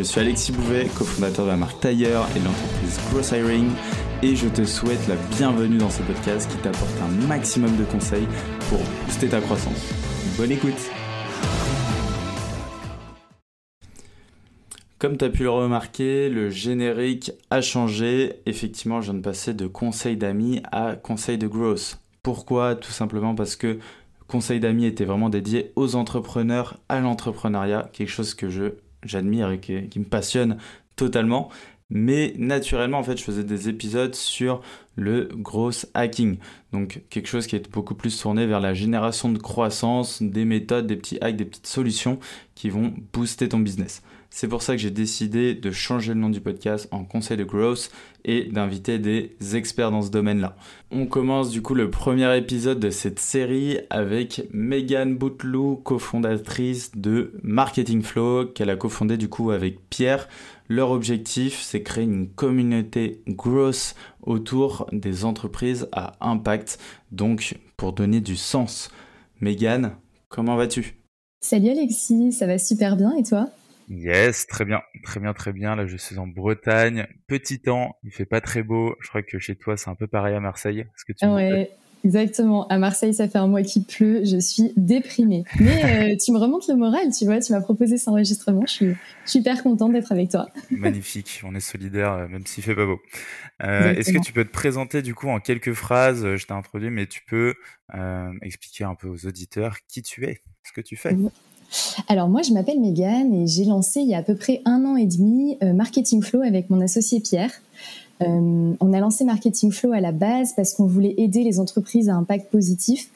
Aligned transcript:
Je 0.00 0.04
suis 0.06 0.18
Alexis 0.18 0.50
Bouvet, 0.50 0.86
cofondateur 0.96 1.44
de 1.44 1.50
la 1.50 1.58
marque 1.58 1.78
Tailleur 1.78 2.26
et 2.34 2.40
de 2.40 2.44
l'entreprise 2.46 2.98
Gross 3.12 3.32
Hiring 3.32 3.68
et 4.22 4.34
je 4.34 4.48
te 4.48 4.64
souhaite 4.64 5.06
la 5.08 5.16
bienvenue 5.36 5.76
dans 5.76 5.90
ce 5.90 6.00
podcast 6.00 6.50
qui 6.50 6.56
t'apporte 6.56 6.98
un 7.02 7.26
maximum 7.26 7.76
de 7.76 7.84
conseils 7.84 8.26
pour 8.70 8.78
booster 9.04 9.28
ta 9.28 9.42
croissance. 9.42 9.92
Bonne 10.38 10.52
écoute 10.52 10.90
Comme 14.98 15.18
tu 15.18 15.24
as 15.26 15.28
pu 15.28 15.42
le 15.42 15.50
remarquer, 15.50 16.30
le 16.30 16.48
générique 16.48 17.32
a 17.50 17.60
changé. 17.60 18.40
Effectivement, 18.46 19.02
je 19.02 19.10
viens 19.10 19.20
de 19.20 19.22
passer 19.22 19.52
de 19.52 19.66
conseil 19.66 20.16
d'amis 20.16 20.62
à 20.72 20.96
conseil 20.96 21.36
de 21.36 21.46
growth. 21.46 22.00
Pourquoi? 22.22 22.74
Tout 22.74 22.92
simplement 22.92 23.34
parce 23.34 23.54
que 23.54 23.78
conseil 24.28 24.60
d'amis 24.60 24.86
était 24.86 25.04
vraiment 25.04 25.28
dédié 25.28 25.72
aux 25.76 25.94
entrepreneurs, 25.94 26.78
à 26.88 27.00
l'entrepreneuriat, 27.00 27.90
quelque 27.92 28.08
chose 28.08 28.32
que 28.32 28.48
je 28.48 28.76
j'admire 29.04 29.50
et 29.50 29.60
qui, 29.60 29.98
me 29.98 30.04
passionne 30.04 30.58
totalement. 30.96 31.50
Mais 31.92 32.34
naturellement 32.38 32.98
en 32.98 33.02
fait 33.02 33.16
je 33.16 33.24
faisais 33.24 33.42
des 33.42 33.68
épisodes 33.68 34.14
sur 34.14 34.62
le 34.94 35.28
gross 35.32 35.86
hacking. 35.94 36.38
Donc 36.72 37.02
quelque 37.10 37.26
chose 37.26 37.48
qui 37.48 37.56
est 37.56 37.70
beaucoup 37.70 37.96
plus 37.96 38.16
tourné 38.16 38.46
vers 38.46 38.60
la 38.60 38.74
génération 38.74 39.28
de 39.28 39.38
croissance 39.38 40.22
des 40.22 40.44
méthodes 40.44 40.86
des 40.86 40.96
petits 40.96 41.18
hacks 41.20 41.36
des 41.36 41.44
petites 41.44 41.66
solutions 41.66 42.20
qui 42.54 42.70
vont 42.70 42.94
booster 43.12 43.48
ton 43.48 43.58
business 43.58 44.02
c'est 44.30 44.48
pour 44.48 44.62
ça 44.62 44.74
que 44.74 44.80
j'ai 44.80 44.90
décidé 44.90 45.54
de 45.54 45.70
changer 45.72 46.14
le 46.14 46.20
nom 46.20 46.30
du 46.30 46.40
podcast 46.40 46.88
en 46.92 47.04
Conseil 47.04 47.36
de 47.36 47.44
Growth 47.44 47.90
et 48.24 48.44
d'inviter 48.44 48.98
des 48.98 49.36
experts 49.54 49.90
dans 49.90 50.02
ce 50.02 50.10
domaine-là. 50.10 50.56
On 50.92 51.06
commence 51.06 51.50
du 51.50 51.62
coup 51.62 51.74
le 51.74 51.90
premier 51.90 52.36
épisode 52.36 52.78
de 52.78 52.90
cette 52.90 53.18
série 53.18 53.78
avec 53.90 54.42
Megan 54.52 55.16
Boutlou, 55.16 55.76
cofondatrice 55.76 56.92
de 56.96 57.32
Marketing 57.42 58.02
Flow, 58.02 58.46
qu'elle 58.46 58.70
a 58.70 58.76
cofondé 58.76 59.16
du 59.16 59.28
coup 59.28 59.50
avec 59.50 59.78
Pierre. 59.90 60.28
Leur 60.68 60.92
objectif, 60.92 61.60
c'est 61.60 61.82
créer 61.82 62.04
une 62.04 62.28
communauté 62.28 63.22
growth 63.26 63.96
autour 64.22 64.86
des 64.92 65.24
entreprises 65.24 65.88
à 65.90 66.12
impact, 66.20 66.78
donc 67.10 67.58
pour 67.76 67.92
donner 67.92 68.20
du 68.20 68.36
sens. 68.36 68.90
Megan, 69.40 69.96
comment 70.28 70.54
vas-tu? 70.54 70.96
Salut 71.40 71.70
Alexis, 71.70 72.32
ça 72.32 72.46
va 72.46 72.58
super 72.58 72.96
bien 72.96 73.16
et 73.16 73.24
toi? 73.24 73.48
Yes, 73.90 74.46
très 74.46 74.64
bien, 74.64 74.82
très 75.02 75.18
bien, 75.18 75.34
très 75.34 75.52
bien. 75.52 75.74
Là, 75.74 75.84
je 75.84 75.96
suis 75.96 76.16
en 76.16 76.28
Bretagne. 76.28 77.08
Petit 77.26 77.60
temps, 77.60 77.96
il 78.04 78.12
fait 78.12 78.24
pas 78.24 78.40
très 78.40 78.62
beau. 78.62 78.94
Je 79.00 79.08
crois 79.08 79.22
que 79.22 79.40
chez 79.40 79.56
toi, 79.56 79.76
c'est 79.76 79.90
un 79.90 79.96
peu 79.96 80.06
pareil 80.06 80.36
à 80.36 80.40
Marseille. 80.40 80.78
Est-ce 80.80 81.04
que 81.04 81.12
tu 81.12 81.26
ouais, 81.26 81.72
exactement. 82.04 82.68
À 82.68 82.78
Marseille, 82.78 83.12
ça 83.12 83.28
fait 83.28 83.38
un 83.38 83.48
mois 83.48 83.62
qu'il 83.62 83.82
pleut. 83.82 84.24
Je 84.24 84.38
suis 84.38 84.72
déprimée. 84.76 85.42
Mais 85.58 86.12
euh, 86.12 86.16
tu 86.24 86.30
me 86.30 86.38
remontes 86.38 86.68
le 86.68 86.76
moral, 86.76 87.08
tu 87.10 87.24
vois. 87.24 87.40
Tu 87.40 87.52
m'as 87.52 87.60
proposé 87.60 87.98
cet 87.98 88.06
enregistrement. 88.06 88.62
Je 88.64 88.72
suis 88.72 88.96
super 89.26 89.60
contente 89.64 89.92
d'être 89.92 90.12
avec 90.12 90.30
toi. 90.30 90.48
Magnifique. 90.70 91.40
On 91.44 91.56
est 91.56 91.60
solidaires, 91.60 92.12
euh, 92.12 92.28
même 92.28 92.46
s'il 92.46 92.62
fait 92.62 92.76
pas 92.76 92.86
beau. 92.86 93.00
Euh, 93.64 93.92
Est-ce 93.94 94.12
que 94.12 94.22
tu 94.22 94.32
peux 94.32 94.44
te 94.44 94.52
présenter 94.52 95.02
du 95.02 95.16
coup 95.16 95.28
en 95.28 95.40
quelques 95.40 95.72
phrases? 95.72 96.36
Je 96.36 96.46
t'ai 96.46 96.54
introduit, 96.54 96.90
mais 96.90 97.08
tu 97.08 97.22
peux 97.26 97.54
euh, 97.96 98.32
expliquer 98.42 98.84
un 98.84 98.94
peu 98.94 99.08
aux 99.08 99.26
auditeurs 99.26 99.78
qui 99.88 100.02
tu 100.02 100.26
es, 100.26 100.42
ce 100.62 100.72
que 100.72 100.80
tu 100.80 100.94
fais. 100.94 101.16
Alors 102.08 102.28
moi, 102.28 102.42
je 102.42 102.52
m'appelle 102.52 102.80
Megan 102.80 103.32
et 103.34 103.46
j'ai 103.46 103.64
lancé 103.64 104.00
il 104.00 104.08
y 104.08 104.14
a 104.14 104.18
à 104.18 104.22
peu 104.22 104.34
près 104.34 104.62
un 104.64 104.84
an 104.84 104.96
et 104.96 105.06
demi 105.06 105.56
euh, 105.62 105.72
Marketing 105.72 106.22
Flow 106.22 106.42
avec 106.42 106.70
mon 106.70 106.80
associé 106.80 107.20
Pierre. 107.20 107.52
Euh, 108.22 108.72
on 108.80 108.92
a 108.92 109.00
lancé 109.00 109.24
Marketing 109.24 109.72
Flow 109.72 109.92
à 109.92 110.00
la 110.00 110.12
base 110.12 110.52
parce 110.54 110.74
qu'on 110.74 110.86
voulait 110.86 111.14
aider 111.16 111.42
les 111.42 111.58
entreprises 111.58 112.08
à 112.08 112.14
impact 112.14 112.50
positif 112.50 113.10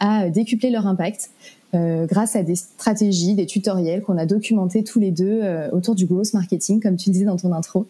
à 0.00 0.30
décupler 0.30 0.70
leur 0.70 0.86
impact 0.86 1.30
euh, 1.74 2.06
grâce 2.06 2.34
à 2.34 2.42
des 2.42 2.56
stratégies, 2.56 3.34
des 3.34 3.44
tutoriels 3.44 4.00
qu'on 4.00 4.16
a 4.16 4.24
documentés 4.24 4.84
tous 4.84 5.00
les 5.00 5.10
deux 5.10 5.40
euh, 5.42 5.68
autour 5.70 5.94
du 5.94 6.06
growth 6.06 6.32
marketing, 6.32 6.80
comme 6.80 6.96
tu 6.96 7.10
disais 7.10 7.26
dans 7.26 7.36
ton 7.36 7.52
intro. 7.52 7.86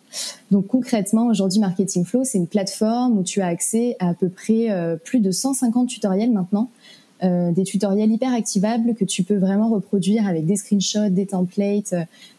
Donc 0.51 0.67
concrètement, 0.67 1.29
aujourd'hui, 1.29 1.61
Marketing 1.61 2.05
Flow, 2.05 2.25
c'est 2.25 2.39
une 2.39 2.49
plateforme 2.49 3.19
où 3.19 3.23
tu 3.23 3.41
as 3.41 3.47
accès 3.47 3.97
à 4.01 4.09
à 4.09 4.15
peu 4.15 4.31
près 4.31 4.71
euh, 4.71 4.97
plus 4.97 5.21
de 5.21 5.31
150 5.31 5.87
tutoriels 5.87 6.33
maintenant 6.33 6.71
euh, 7.25 7.51
des 7.51 7.65
tutoriels 7.65 8.13
hyper 8.13 8.33
activables 8.33 8.95
que 8.95 9.05
tu 9.05 9.25
peux 9.25 9.37
vraiment 9.37 9.69
reproduire 9.69 10.27
avec 10.29 10.47
des 10.47 10.57
screenshots, 10.57 11.09
des 11.09 11.27
templates, 11.27 11.95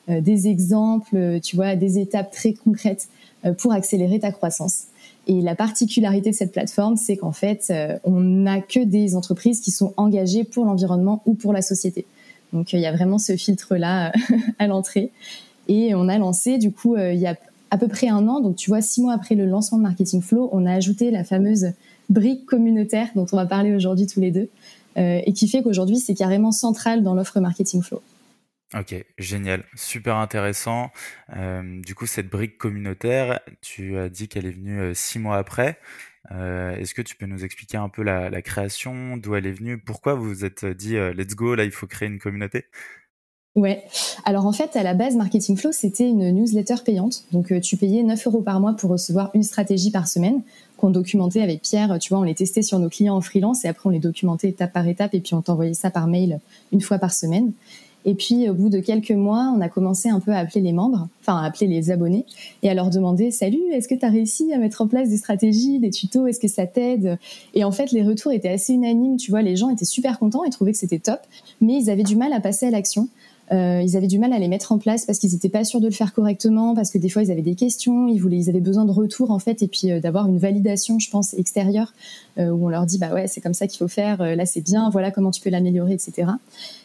euh, 0.09 0.21
des 0.21 0.47
exemples, 0.47 1.39
tu 1.41 1.57
vois, 1.57 1.75
des 1.75 1.99
étapes 1.99 2.31
très 2.31 2.53
concrètes 2.53 3.09
euh, 3.45 3.53
pour 3.53 3.73
accélérer 3.73 4.19
ta 4.19 4.31
croissance. 4.31 4.83
Et 5.27 5.41
la 5.41 5.53
particularité 5.53 6.31
de 6.31 6.35
cette 6.35 6.53
plateforme, 6.53 6.95
c'est 6.95 7.17
qu'en 7.17 7.33
fait, 7.33 7.71
on 8.03 8.19
n'a 8.19 8.61
que 8.61 8.79
des 8.79 9.15
entreprises 9.15 9.59
qui 9.59 9.69
sont 9.69 9.93
engagées 9.95 10.43
pour 10.43 10.65
l'environnement 10.65 11.21
ou 11.27 11.35
pour 11.35 11.53
la 11.53 11.61
société. 11.61 12.05
Donc 12.51 12.73
il 12.73 12.79
y 12.79 12.87
a 12.87 12.91
vraiment 12.91 13.19
ce 13.19 13.35
filtre-là 13.35 14.11
à 14.59 14.65
l'entrée. 14.65 15.11
Et 15.67 15.93
on 15.93 16.07
a 16.07 16.17
lancé, 16.17 16.57
du 16.57 16.71
coup, 16.71 16.97
il 16.97 17.19
y 17.19 17.27
a 17.27 17.35
à 17.69 17.77
peu 17.77 17.87
près 17.87 18.07
un 18.07 18.27
an, 18.27 18.39
donc 18.39 18.55
tu 18.55 18.71
vois, 18.71 18.81
six 18.81 19.01
mois 19.01 19.13
après 19.13 19.35
le 19.35 19.45
lancement 19.45 19.77
de 19.77 19.83
Marketing 19.83 20.21
Flow, 20.21 20.49
on 20.51 20.65
a 20.65 20.73
ajouté 20.73 21.11
la 21.11 21.23
fameuse 21.23 21.73
brique 22.09 22.45
communautaire 22.45 23.07
dont 23.15 23.25
on 23.31 23.35
va 23.35 23.45
parler 23.45 23.75
aujourd'hui 23.75 24.07
tous 24.07 24.19
les 24.19 24.31
deux, 24.31 24.39
euh, 24.39 24.49
et 24.95 25.33
qui 25.33 25.47
fait 25.47 25.63
qu'aujourd'hui 25.63 25.97
c'est 25.97 26.15
carrément 26.15 26.51
central 26.51 27.03
dans 27.03 27.13
l'offre 27.13 27.39
Marketing 27.39 27.81
Flow. 27.81 28.01
Ok, 28.75 28.93
génial, 29.17 29.63
super 29.75 30.17
intéressant. 30.17 30.91
Euh, 31.35 31.81
du 31.81 31.95
coup, 31.95 32.05
cette 32.05 32.29
brique 32.29 32.59
communautaire, 32.59 33.39
tu 33.61 33.97
as 33.97 34.09
dit 34.09 34.27
qu'elle 34.27 34.45
est 34.45 34.51
venue 34.51 34.79
euh, 34.79 34.93
six 34.93 35.17
mois 35.17 35.37
après. 35.37 35.79
Est-ce 36.29 36.93
que 36.93 37.01
tu 37.01 37.15
peux 37.15 37.25
nous 37.25 37.43
expliquer 37.43 37.77
un 37.77 37.89
peu 37.89 38.03
la 38.03 38.41
création, 38.43 39.17
d'où 39.17 39.33
elle 39.33 39.47
est 39.47 39.51
venue, 39.51 39.79
pourquoi 39.79 40.13
vous 40.13 40.25
vous 40.25 40.45
êtes 40.45 40.63
dit 40.63 40.95
let's 41.15 41.33
go, 41.33 41.55
là 41.55 41.63
il 41.63 41.71
faut 41.71 41.87
créer 41.87 42.07
une 42.07 42.19
communauté? 42.19 42.65
Ouais. 43.55 43.83
Alors 44.25 44.45
en 44.45 44.53
fait, 44.53 44.75
à 44.75 44.83
la 44.83 44.93
base, 44.93 45.15
Marketing 45.15 45.57
Flow, 45.57 45.71
c'était 45.71 46.07
une 46.07 46.31
newsletter 46.31 46.75
payante. 46.85 47.23
Donc 47.31 47.51
tu 47.61 47.77
payais 47.77 48.03
9 48.03 48.27
euros 48.27 48.41
par 48.41 48.59
mois 48.59 48.73
pour 48.73 48.91
recevoir 48.91 49.31
une 49.33 49.43
stratégie 49.43 49.91
par 49.91 50.07
semaine 50.07 50.41
qu'on 50.77 50.91
documentait 50.91 51.41
avec 51.41 51.61
Pierre. 51.61 51.97
Tu 51.99 52.09
vois, 52.09 52.19
on 52.19 52.23
les 52.23 52.35
testait 52.35 52.61
sur 52.61 52.79
nos 52.79 52.89
clients 52.89 53.17
en 53.17 53.21
freelance 53.21 53.65
et 53.65 53.67
après 53.67 53.89
on 53.89 53.91
les 53.91 53.99
documentait 53.99 54.49
étape 54.49 54.71
par 54.71 54.87
étape 54.87 55.13
et 55.13 55.19
puis 55.19 55.33
on 55.33 55.41
t'envoyait 55.41 55.73
ça 55.73 55.89
par 55.89 56.07
mail 56.07 56.39
une 56.71 56.81
fois 56.81 56.99
par 56.99 57.11
semaine. 57.11 57.51
Et 58.05 58.15
puis, 58.15 58.49
au 58.49 58.53
bout 58.53 58.69
de 58.69 58.79
quelques 58.79 59.11
mois, 59.11 59.53
on 59.55 59.59
a 59.59 59.67
commencé 59.67 60.07
un 60.09 60.21
peu 60.21 60.31
à 60.31 60.37
appeler 60.37 60.61
les 60.61 60.71
membres, 60.71 61.09
enfin 61.21 61.37
à 61.37 61.45
appeler 61.45 61.67
les 61.67 61.91
abonnés, 61.91 62.25
et 62.63 62.69
à 62.69 62.73
leur 62.73 62.89
demander 62.89 63.29
Salut, 63.29 63.61
est-ce 63.73 63.89
que 63.89 63.95
tu 63.95 64.05
as 64.05 64.09
réussi 64.09 64.53
à 64.53 64.57
mettre 64.57 64.81
en 64.81 64.87
place 64.87 65.09
des 65.09 65.17
stratégies, 65.17 65.79
des 65.79 65.89
tutos? 65.89 66.25
Est-ce 66.25 66.39
que 66.39 66.47
ça 66.47 66.65
t'aide? 66.65 67.17
Et 67.53 67.65
en 67.65 67.73
fait, 67.73 67.91
les 67.91 68.03
retours 68.03 68.31
étaient 68.31 68.49
assez 68.49 68.73
unanimes. 68.73 69.17
Tu 69.17 69.31
vois, 69.31 69.41
les 69.41 69.57
gens 69.57 69.69
étaient 69.69 69.83
super 69.83 70.17
contents 70.17 70.45
et 70.45 70.49
trouvaient 70.49 70.71
que 70.71 70.77
c'était 70.77 70.99
top, 70.99 71.19
mais 71.59 71.73
ils 71.73 71.89
avaient 71.89 72.03
du 72.03 72.15
mal 72.15 72.31
à 72.31 72.39
passer 72.39 72.67
à 72.67 72.71
l'action. 72.71 73.09
Euh, 73.51 73.81
ils 73.83 73.97
avaient 73.97 74.07
du 74.07 74.19
mal 74.19 74.31
à 74.33 74.39
les 74.39 74.47
mettre 74.47 74.71
en 74.71 74.77
place 74.77 75.05
parce 75.05 75.17
qu'ils 75.17 75.31
n'étaient 75.31 75.49
pas 75.49 75.63
sûrs 75.63 75.79
de 75.79 75.87
le 75.87 75.93
faire 75.93 76.13
correctement, 76.13 76.75
parce 76.75 76.91
que 76.91 76.97
des 76.97 77.09
fois 77.09 77.23
ils 77.23 77.31
avaient 77.31 77.41
des 77.41 77.55
questions, 77.55 78.07
ils 78.07 78.19
voulaient, 78.19 78.37
ils 78.37 78.49
avaient 78.49 78.59
besoin 78.59 78.85
de 78.85 78.91
retour 78.91 79.31
en 79.31 79.39
fait, 79.39 79.61
et 79.63 79.67
puis 79.67 79.91
euh, 79.91 79.99
d'avoir 79.99 80.27
une 80.27 80.37
validation, 80.37 80.99
je 80.99 81.09
pense, 81.09 81.33
extérieure 81.33 81.93
euh, 82.37 82.49
où 82.49 82.65
on 82.65 82.69
leur 82.69 82.85
dit 82.85 82.99
bah 82.99 83.13
ouais 83.13 83.27
c'est 83.27 83.41
comme 83.41 83.53
ça 83.53 83.67
qu'il 83.67 83.79
faut 83.79 83.87
faire, 83.87 84.23
là 84.35 84.45
c'est 84.45 84.61
bien, 84.61 84.89
voilà 84.89 85.11
comment 85.11 85.31
tu 85.31 85.41
peux 85.41 85.49
l'améliorer, 85.49 85.93
etc. 85.93 86.31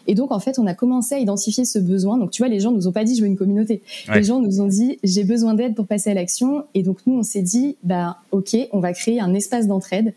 Et 0.06 0.14
donc 0.14 0.32
en 0.32 0.40
fait 0.40 0.58
on 0.58 0.66
a 0.66 0.74
commencé 0.74 1.14
à 1.14 1.18
identifier 1.18 1.64
ce 1.64 1.78
besoin. 1.78 2.16
Donc 2.16 2.30
tu 2.30 2.42
vois 2.42 2.48
les 2.48 2.60
gens 2.60 2.72
nous 2.72 2.88
ont 2.88 2.92
pas 2.92 3.04
dit 3.04 3.14
je 3.16 3.20
veux 3.20 3.26
une 3.26 3.36
communauté, 3.36 3.82
les 4.14 4.22
gens 4.22 4.40
nous 4.40 4.60
ont 4.60 4.68
dit 4.68 4.98
j'ai 5.02 5.24
besoin 5.24 5.54
d'aide 5.54 5.74
pour 5.74 5.86
passer 5.86 6.10
à 6.10 6.14
l'action, 6.14 6.64
et 6.74 6.82
donc 6.82 6.98
nous 7.06 7.14
on 7.14 7.22
s'est 7.22 7.42
dit 7.42 7.76
bah 7.82 8.18
ok 8.30 8.56
on 8.72 8.80
va 8.80 8.92
créer 8.92 9.20
un 9.20 9.34
espace 9.34 9.66
d'entraide 9.66 10.08
euh, 10.08 10.12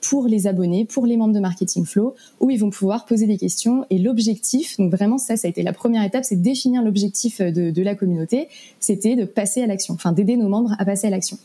pour 0.00 0.26
les 0.26 0.46
abonnés, 0.46 0.84
pour 0.84 1.06
les 1.06 1.16
membres 1.16 1.34
de 1.34 1.40
Marketing 1.40 1.84
Flow, 1.84 2.14
où 2.40 2.50
ils 2.50 2.58
vont 2.58 2.70
pouvoir 2.70 3.06
poser 3.06 3.26
des 3.26 3.38
questions. 3.38 3.84
Et 3.90 3.98
l'objectif, 3.98 4.76
donc 4.78 4.92
vraiment 4.92 5.18
ça, 5.18 5.36
ça 5.36 5.48
a 5.48 5.50
été 5.50 5.62
la 5.62 5.72
première 5.72 6.04
étape, 6.04 6.24
c'est 6.24 6.40
définir 6.40 6.82
l'objectif 6.82 7.40
de, 7.40 7.70
de, 7.70 7.82
la 7.82 7.94
communauté. 7.94 8.48
C'était 8.80 9.16
de 9.16 9.24
passer 9.24 9.62
à 9.62 9.66
l'action, 9.66 9.94
enfin 9.94 10.12
d'aider 10.12 10.36
nos 10.36 10.48
membres 10.48 10.74
à 10.78 10.84
passer 10.84 11.08
à 11.08 11.10
l'action. 11.10 11.38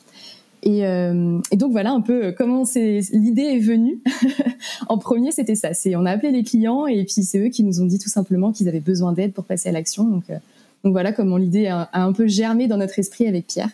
Et, 0.64 0.86
euh, 0.86 1.40
donc 1.54 1.72
voilà 1.72 1.92
un 1.92 2.02
peu 2.02 2.34
comment 2.38 2.64
l'idée 2.74 3.42
est 3.42 3.60
venue. 3.60 4.00
en 4.88 4.98
premier, 4.98 5.32
c'était 5.32 5.56
ça. 5.56 5.72
On 5.96 6.06
a 6.06 6.12
appelé 6.12 6.32
les 6.32 6.44
clients 6.44 6.88
et 6.88 7.04
puis 7.04 7.24
c'est 7.24 7.40
eux 7.40 7.50
qui 7.50 7.64
nous 7.64 7.82
ont 7.82 7.86
dit 7.86 8.00
tout 8.00 8.10
simplement 8.10 8.52
qu'ils 8.52 8.70
avaient 8.70 8.80
besoin 8.80 9.12
d'aide 9.12 9.34
pour 9.34 9.44
passer 9.44 9.70
à 9.70 9.72
l'action. 9.74 10.06
Donc, 10.06 10.24
euh, 10.30 10.38
voilà 10.86 11.12
comment 11.12 11.38
l'idée 11.38 11.68
a, 11.68 11.90
un 11.94 12.14
peu 12.14 12.28
germé 12.28 12.68
dans 12.68 12.78
notre 12.78 12.98
esprit 13.00 13.28
avec 13.28 13.48
Pierre. 13.48 13.70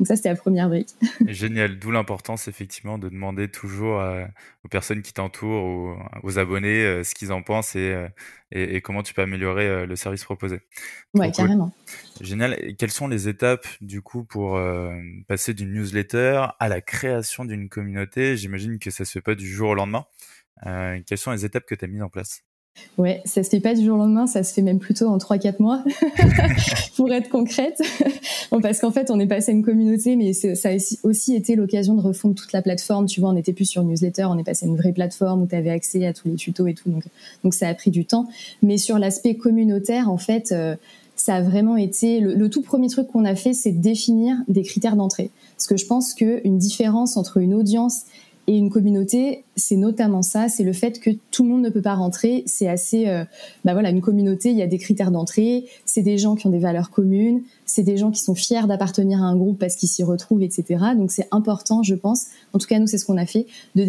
Donc 0.00 0.06
ça, 0.06 0.16
c'était 0.16 0.30
la 0.30 0.36
première 0.36 0.70
brique. 0.70 0.94
Génial, 1.26 1.78
d'où 1.78 1.90
l'importance 1.90 2.48
effectivement 2.48 2.96
de 2.96 3.10
demander 3.10 3.50
toujours 3.50 4.02
aux 4.64 4.68
personnes 4.68 5.02
qui 5.02 5.12
t'entourent, 5.12 5.62
aux, 5.62 5.98
aux, 6.22 6.38
abonnés, 6.38 6.82
euh, 6.82 7.04
ce 7.04 7.14
qu'ils 7.14 7.32
en 7.32 7.42
pensent 7.42 7.76
et, 7.76 7.94
et, 8.50 8.80
comment 8.80 9.02
tu 9.02 9.12
peux 9.12 9.20
améliorer 9.20 9.86
le 9.86 9.96
service 9.96 10.24
proposé. 10.24 10.62
Ouais, 11.12 11.30
carrément. 11.30 11.74
Génial. 12.22 12.56
Et 12.62 12.76
quelles 12.76 12.90
sont 12.90 13.08
les 13.08 13.28
étapes 13.28 13.66
du 13.82 14.00
coup 14.00 14.24
pour 14.24 14.58
passer 15.28 15.52
d'une 15.52 15.74
newsletter 15.74 16.46
à 16.58 16.68
la 16.68 16.80
création 16.80 17.44
d'une 17.44 17.68
communauté? 17.68 18.38
J'imagine 18.38 18.78
que 18.78 18.90
ça 18.90 19.04
se 19.04 19.12
fait 19.12 19.20
pas 19.20 19.34
du 19.34 19.46
jour 19.46 19.68
au 19.68 19.74
lendemain. 19.74 20.06
quelles 20.64 21.18
sont 21.18 21.32
les 21.32 21.44
étapes 21.44 21.66
que 21.66 21.74
tu 21.74 21.84
as 21.84 21.88
mises 21.88 22.02
en 22.02 22.08
place? 22.08 22.42
Ouais, 22.98 23.22
ça 23.24 23.42
se 23.42 23.48
fait 23.48 23.60
pas 23.60 23.74
du 23.74 23.84
jour 23.84 23.94
au 23.94 23.98
lendemain, 23.98 24.26
ça 24.26 24.42
se 24.42 24.52
fait 24.52 24.62
même 24.62 24.78
plutôt 24.78 25.06
en 25.06 25.16
3-4 25.16 25.60
mois, 25.60 25.82
pour 26.96 27.10
être 27.10 27.28
concrète. 27.30 27.80
parce 28.62 28.78
qu'en 28.80 28.90
fait, 28.90 29.10
on 29.10 29.18
est 29.18 29.26
passé 29.26 29.52
à 29.52 29.54
une 29.54 29.64
communauté, 29.64 30.16
mais 30.16 30.32
ça 30.32 30.68
a 30.68 30.76
aussi 31.02 31.34
été 31.34 31.56
l'occasion 31.56 31.94
de 31.94 32.00
refondre 32.02 32.34
toute 32.34 32.52
la 32.52 32.62
plateforme. 32.62 33.06
Tu 33.06 33.20
vois, 33.20 33.30
on 33.30 33.34
n'était 33.34 33.52
plus 33.52 33.64
sur 33.64 33.82
newsletter, 33.84 34.24
on 34.24 34.38
est 34.38 34.44
passé 34.44 34.66
à 34.66 34.68
une 34.68 34.76
vraie 34.76 34.92
plateforme 34.92 35.42
où 35.42 35.46
tu 35.46 35.54
avais 35.54 35.70
accès 35.70 36.06
à 36.06 36.12
tous 36.12 36.28
les 36.28 36.34
tutos 36.34 36.66
et 36.66 36.74
tout. 36.74 36.90
Donc, 37.42 37.54
ça 37.54 37.68
a 37.68 37.74
pris 37.74 37.90
du 37.90 38.04
temps. 38.04 38.28
Mais 38.62 38.76
sur 38.76 38.98
l'aspect 38.98 39.34
communautaire, 39.34 40.10
en 40.10 40.18
fait, 40.18 40.52
euh, 40.52 40.76
ça 41.16 41.36
a 41.36 41.42
vraiment 41.42 41.76
été 41.76 42.20
le, 42.20 42.34
le 42.34 42.50
tout 42.50 42.62
premier 42.62 42.88
truc 42.88 43.08
qu'on 43.08 43.24
a 43.24 43.34
fait, 43.34 43.54
c'est 43.54 43.72
définir 43.72 44.36
des 44.48 44.62
critères 44.62 44.96
d'entrée. 44.96 45.30
Parce 45.56 45.66
que 45.66 45.76
je 45.76 45.86
pense 45.86 46.14
qu'une 46.14 46.58
différence 46.58 47.16
entre 47.16 47.38
une 47.38 47.54
audience 47.54 48.04
et 48.46 48.56
une 48.56 48.70
communauté, 48.70 49.44
c'est 49.54 49.76
notamment 49.76 50.22
ça, 50.22 50.48
c'est 50.48 50.64
le 50.64 50.72
fait 50.72 50.98
que 50.98 51.10
tout 51.30 51.44
le 51.44 51.50
monde 51.50 51.62
ne 51.62 51.68
peut 51.68 51.82
pas 51.82 51.94
rentrer. 51.94 52.42
C'est 52.46 52.68
assez, 52.68 53.06
euh, 53.06 53.24
bah 53.64 53.74
voilà, 53.74 53.90
une 53.90 54.00
communauté, 54.00 54.50
il 54.50 54.56
y 54.56 54.62
a 54.62 54.66
des 54.66 54.78
critères 54.78 55.10
d'entrée. 55.10 55.66
C'est 55.84 56.02
des 56.02 56.18
gens 56.18 56.34
qui 56.34 56.46
ont 56.46 56.50
des 56.50 56.58
valeurs 56.58 56.90
communes. 56.90 57.42
C'est 57.64 57.82
des 57.82 57.96
gens 57.96 58.10
qui 58.10 58.20
sont 58.20 58.34
fiers 58.34 58.66
d'appartenir 58.66 59.22
à 59.22 59.26
un 59.26 59.36
groupe 59.36 59.58
parce 59.58 59.76
qu'ils 59.76 59.88
s'y 59.88 60.02
retrouvent, 60.02 60.42
etc. 60.42 60.64
Donc 60.96 61.12
c'est 61.12 61.28
important, 61.30 61.82
je 61.82 61.94
pense. 61.94 62.26
En 62.52 62.58
tout 62.58 62.66
cas, 62.66 62.78
nous, 62.80 62.88
c'est 62.88 62.98
ce 62.98 63.04
qu'on 63.04 63.18
a 63.18 63.26
fait, 63.26 63.46
de, 63.76 63.84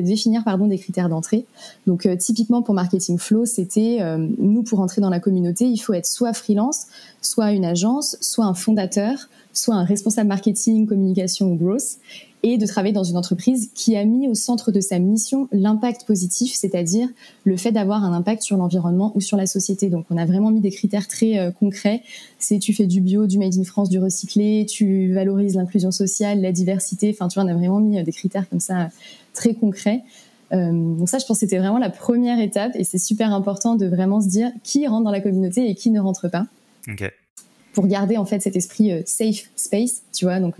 définir, 0.00 0.44
pardon, 0.44 0.66
des 0.66 0.78
critères 0.78 1.10
d'entrée. 1.10 1.44
Donc 1.86 2.06
euh, 2.06 2.16
typiquement 2.16 2.62
pour 2.62 2.74
Marketing 2.74 3.18
Flow, 3.18 3.44
c'était 3.44 3.98
euh, 4.00 4.26
nous 4.38 4.62
pour 4.62 4.80
entrer 4.80 5.02
dans 5.02 5.10
la 5.10 5.20
communauté, 5.20 5.66
il 5.66 5.78
faut 5.78 5.92
être 5.92 6.06
soit 6.06 6.32
freelance, 6.32 6.86
soit 7.20 7.52
une 7.52 7.64
agence, 7.64 8.16
soit 8.20 8.46
un 8.46 8.54
fondateur, 8.54 9.28
soit 9.52 9.74
un 9.74 9.84
responsable 9.84 10.28
marketing, 10.28 10.86
communication 10.86 11.52
ou 11.52 11.56
growth 11.56 11.98
et 12.48 12.58
de 12.58 12.66
travailler 12.66 12.92
dans 12.92 13.02
une 13.02 13.16
entreprise 13.16 13.72
qui 13.74 13.96
a 13.96 14.04
mis 14.04 14.28
au 14.28 14.36
centre 14.36 14.70
de 14.70 14.78
sa 14.78 15.00
mission 15.00 15.48
l'impact 15.50 16.04
positif, 16.06 16.54
c'est-à-dire 16.54 17.08
le 17.42 17.56
fait 17.56 17.72
d'avoir 17.72 18.04
un 18.04 18.12
impact 18.12 18.42
sur 18.42 18.56
l'environnement 18.56 19.10
ou 19.16 19.20
sur 19.20 19.36
la 19.36 19.48
société. 19.48 19.90
Donc 19.90 20.06
on 20.10 20.16
a 20.16 20.24
vraiment 20.26 20.52
mis 20.52 20.60
des 20.60 20.70
critères 20.70 21.08
très 21.08 21.40
euh, 21.40 21.50
concrets. 21.50 22.02
C'est 22.38 22.60
tu 22.60 22.72
fais 22.72 22.86
du 22.86 23.00
bio, 23.00 23.26
du 23.26 23.36
made 23.36 23.58
in 23.58 23.64
France, 23.64 23.88
du 23.88 23.98
recyclé, 23.98 24.64
tu 24.64 25.12
valorises 25.12 25.56
l'inclusion 25.56 25.90
sociale, 25.90 26.40
la 26.40 26.52
diversité. 26.52 27.10
Enfin 27.12 27.26
tu 27.26 27.40
vois, 27.40 27.48
on 27.48 27.52
a 27.52 27.54
vraiment 27.54 27.80
mis 27.80 27.98
euh, 27.98 28.04
des 28.04 28.12
critères 28.12 28.48
comme 28.48 28.60
ça 28.60 28.90
très 29.34 29.54
concrets. 29.54 30.04
Euh, 30.52 30.70
donc 30.70 31.08
ça, 31.08 31.18
je 31.18 31.26
pense 31.26 31.38
que 31.38 31.46
c'était 31.46 31.58
vraiment 31.58 31.78
la 31.78 31.90
première 31.90 32.38
étape 32.38 32.76
et 32.76 32.84
c'est 32.84 32.98
super 32.98 33.34
important 33.34 33.74
de 33.74 33.86
vraiment 33.86 34.20
se 34.20 34.28
dire 34.28 34.52
qui 34.62 34.86
rentre 34.86 35.02
dans 35.02 35.10
la 35.10 35.20
communauté 35.20 35.68
et 35.68 35.74
qui 35.74 35.90
ne 35.90 35.98
rentre 35.98 36.28
pas. 36.28 36.46
Pour 37.72 37.88
garder 37.88 38.16
en 38.16 38.24
fait 38.24 38.40
cet 38.40 38.54
esprit 38.54 39.02
safe 39.04 39.50
space, 39.56 40.02
tu 40.12 40.26
vois, 40.26 40.38
donc 40.38 40.54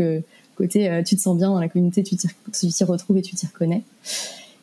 côté 0.57 0.91
euh, 0.91 1.03
tu 1.03 1.17
te 1.17 1.21
sens 1.21 1.37
bien 1.37 1.49
dans 1.51 1.61
la 1.61 1.69
communauté, 1.69 2.03
tu 2.03 2.17
t'y 2.17 2.85
retrouves 2.85 3.19
et 3.19 3.23
tu 3.23 3.37
t'y 3.37 3.47
reconnais. 3.47 3.83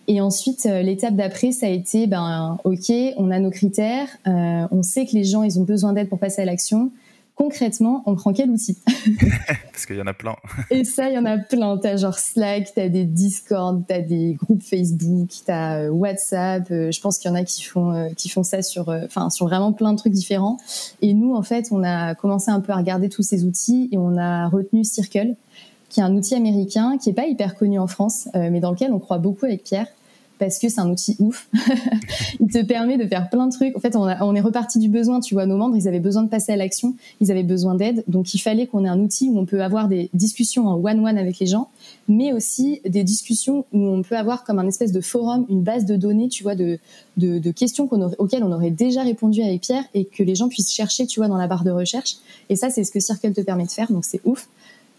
Et 0.07 0.19
ensuite, 0.19 0.65
euh, 0.65 0.81
l'étape 0.81 1.15
d'après, 1.15 1.51
ça 1.51 1.67
a 1.67 1.69
été, 1.69 2.07
ben, 2.07 2.57
ok, 2.65 2.91
on 3.17 3.31
a 3.31 3.39
nos 3.39 3.51
critères, 3.51 4.09
euh, 4.27 4.67
on 4.71 4.83
sait 4.83 5.05
que 5.05 5.13
les 5.13 5.23
gens, 5.23 5.43
ils 5.43 5.59
ont 5.59 5.63
besoin 5.63 5.93
d'aide 5.93 6.09
pour 6.09 6.19
passer 6.19 6.41
à 6.41 6.45
l'action. 6.45 6.91
Concrètement, 7.35 8.03
on 8.05 8.15
prend 8.15 8.31
quel 8.31 8.51
outil? 8.51 8.77
Parce 9.71 9.87
qu'il 9.87 9.95
y 9.95 10.01
en 10.01 10.07
a 10.07 10.13
plein. 10.13 10.35
et 10.69 10.83
ça, 10.83 11.09
il 11.09 11.15
y 11.15 11.17
en 11.17 11.25
a 11.25 11.37
plein. 11.37 11.77
T'as 11.77 11.95
genre 11.95 12.19
Slack, 12.19 12.73
t'as 12.75 12.89
des 12.89 13.05
Discord, 13.05 13.81
t'as 13.87 14.01
des 14.01 14.33
groupes 14.33 14.61
Facebook, 14.61 15.29
t'as 15.45 15.89
WhatsApp. 15.89 16.67
je 16.69 17.01
pense 17.01 17.17
qu'il 17.17 17.31
y 17.31 17.33
en 17.33 17.35
a 17.35 17.43
qui 17.43 17.63
font 17.63 18.11
qui 18.15 18.29
font 18.29 18.43
ça 18.43 18.61
sur, 18.61 18.89
enfin, 18.89 19.31
sur 19.31 19.47
vraiment 19.47 19.73
plein 19.73 19.93
de 19.93 19.97
trucs 19.97 20.13
différents. 20.13 20.57
Et 21.01 21.15
nous, 21.15 21.33
en 21.33 21.41
fait, 21.41 21.69
on 21.71 21.83
a 21.83 22.13
commencé 22.13 22.51
un 22.51 22.59
peu 22.59 22.71
à 22.71 22.75
regarder 22.75 23.09
tous 23.09 23.23
ces 23.23 23.45
outils 23.45 23.89
et 23.91 23.97
on 23.97 24.15
a 24.15 24.47
retenu 24.47 24.83
Circle 24.83 25.35
qui 25.93 25.99
est 25.99 26.03
un 26.03 26.15
outil 26.15 26.33
américain 26.33 26.97
qui 26.97 27.11
est 27.11 27.13
pas 27.13 27.27
hyper 27.27 27.55
connu 27.55 27.77
en 27.77 27.87
France, 27.87 28.27
euh, 28.35 28.49
mais 28.51 28.59
dans 28.59 28.71
lequel 28.71 28.91
on 28.91 28.99
croit 28.99 29.19
beaucoup 29.19 29.45
avec 29.45 29.63
Pierre 29.63 29.87
parce 30.39 30.59
que 30.59 30.67
c'est 30.67 30.81
un 30.81 30.89
outil 30.89 31.15
ouf. 31.19 31.47
il 32.41 32.47
te 32.47 32.61
permet 32.65 32.97
de 32.97 33.07
faire 33.07 33.29
plein 33.29 33.47
de 33.47 33.51
trucs. 33.53 33.77
En 33.77 33.79
fait, 33.79 33.95
on, 33.95 34.35
est 34.35 34.41
reparti 34.41 34.79
du 34.79 34.89
besoin. 34.89 35.19
Tu 35.19 35.35
vois, 35.35 35.45
nos 35.45 35.55
membres, 35.55 35.77
ils 35.77 35.87
avaient 35.87 35.99
besoin 35.99 36.23
de 36.23 36.27
passer 36.27 36.51
à 36.51 36.55
l'action, 36.57 36.95
ils 37.21 37.31
avaient 37.31 37.43
besoin 37.43 37.75
d'aide. 37.75 38.03
Donc, 38.07 38.33
il 38.33 38.39
fallait 38.39 38.67
qu'on 38.67 38.83
ait 38.83 38.89
un 38.89 38.99
outil 38.99 39.29
où 39.29 39.39
on 39.39 39.45
peut 39.45 39.63
avoir 39.63 39.87
des 39.87 40.09
discussions 40.13 40.67
en 40.67 40.75
one-one 40.83 41.17
avec 41.17 41.39
les 41.39 41.45
gens, 41.45 41.69
mais 42.09 42.33
aussi 42.33 42.81
des 42.83 43.03
discussions 43.03 43.65
où 43.71 43.87
on 43.87 44.01
peut 44.01 44.17
avoir 44.17 44.43
comme 44.43 44.59
un 44.59 44.67
espèce 44.67 44.91
de 44.91 45.01
forum, 45.01 45.45
une 45.49 45.61
base 45.61 45.85
de 45.85 45.95
données, 45.95 46.27
tu 46.27 46.43
vois, 46.43 46.55
de, 46.55 46.79
questions 47.51 47.87
auxquelles 48.17 48.43
on 48.43 48.51
aurait 48.51 48.71
déjà 48.71 49.03
répondu 49.03 49.41
avec 49.43 49.61
Pierre 49.61 49.83
et 49.93 50.05
que 50.05 50.23
les 50.23 50.35
gens 50.35 50.49
puissent 50.49 50.73
chercher, 50.73 51.05
tu 51.05 51.19
vois, 51.19 51.29
dans 51.29 51.37
la 51.37 51.47
barre 51.47 51.63
de 51.63 51.71
recherche. 51.71 52.17
Et 52.49 52.55
ça, 52.55 52.69
c'est 52.69 52.83
ce 52.83 52.91
que 52.91 52.99
Circle 52.99 53.33
te 53.33 53.41
permet 53.41 53.65
de 53.65 53.71
faire. 53.71 53.91
Donc, 53.91 54.03
c'est 54.03 54.19
ouf. 54.25 54.49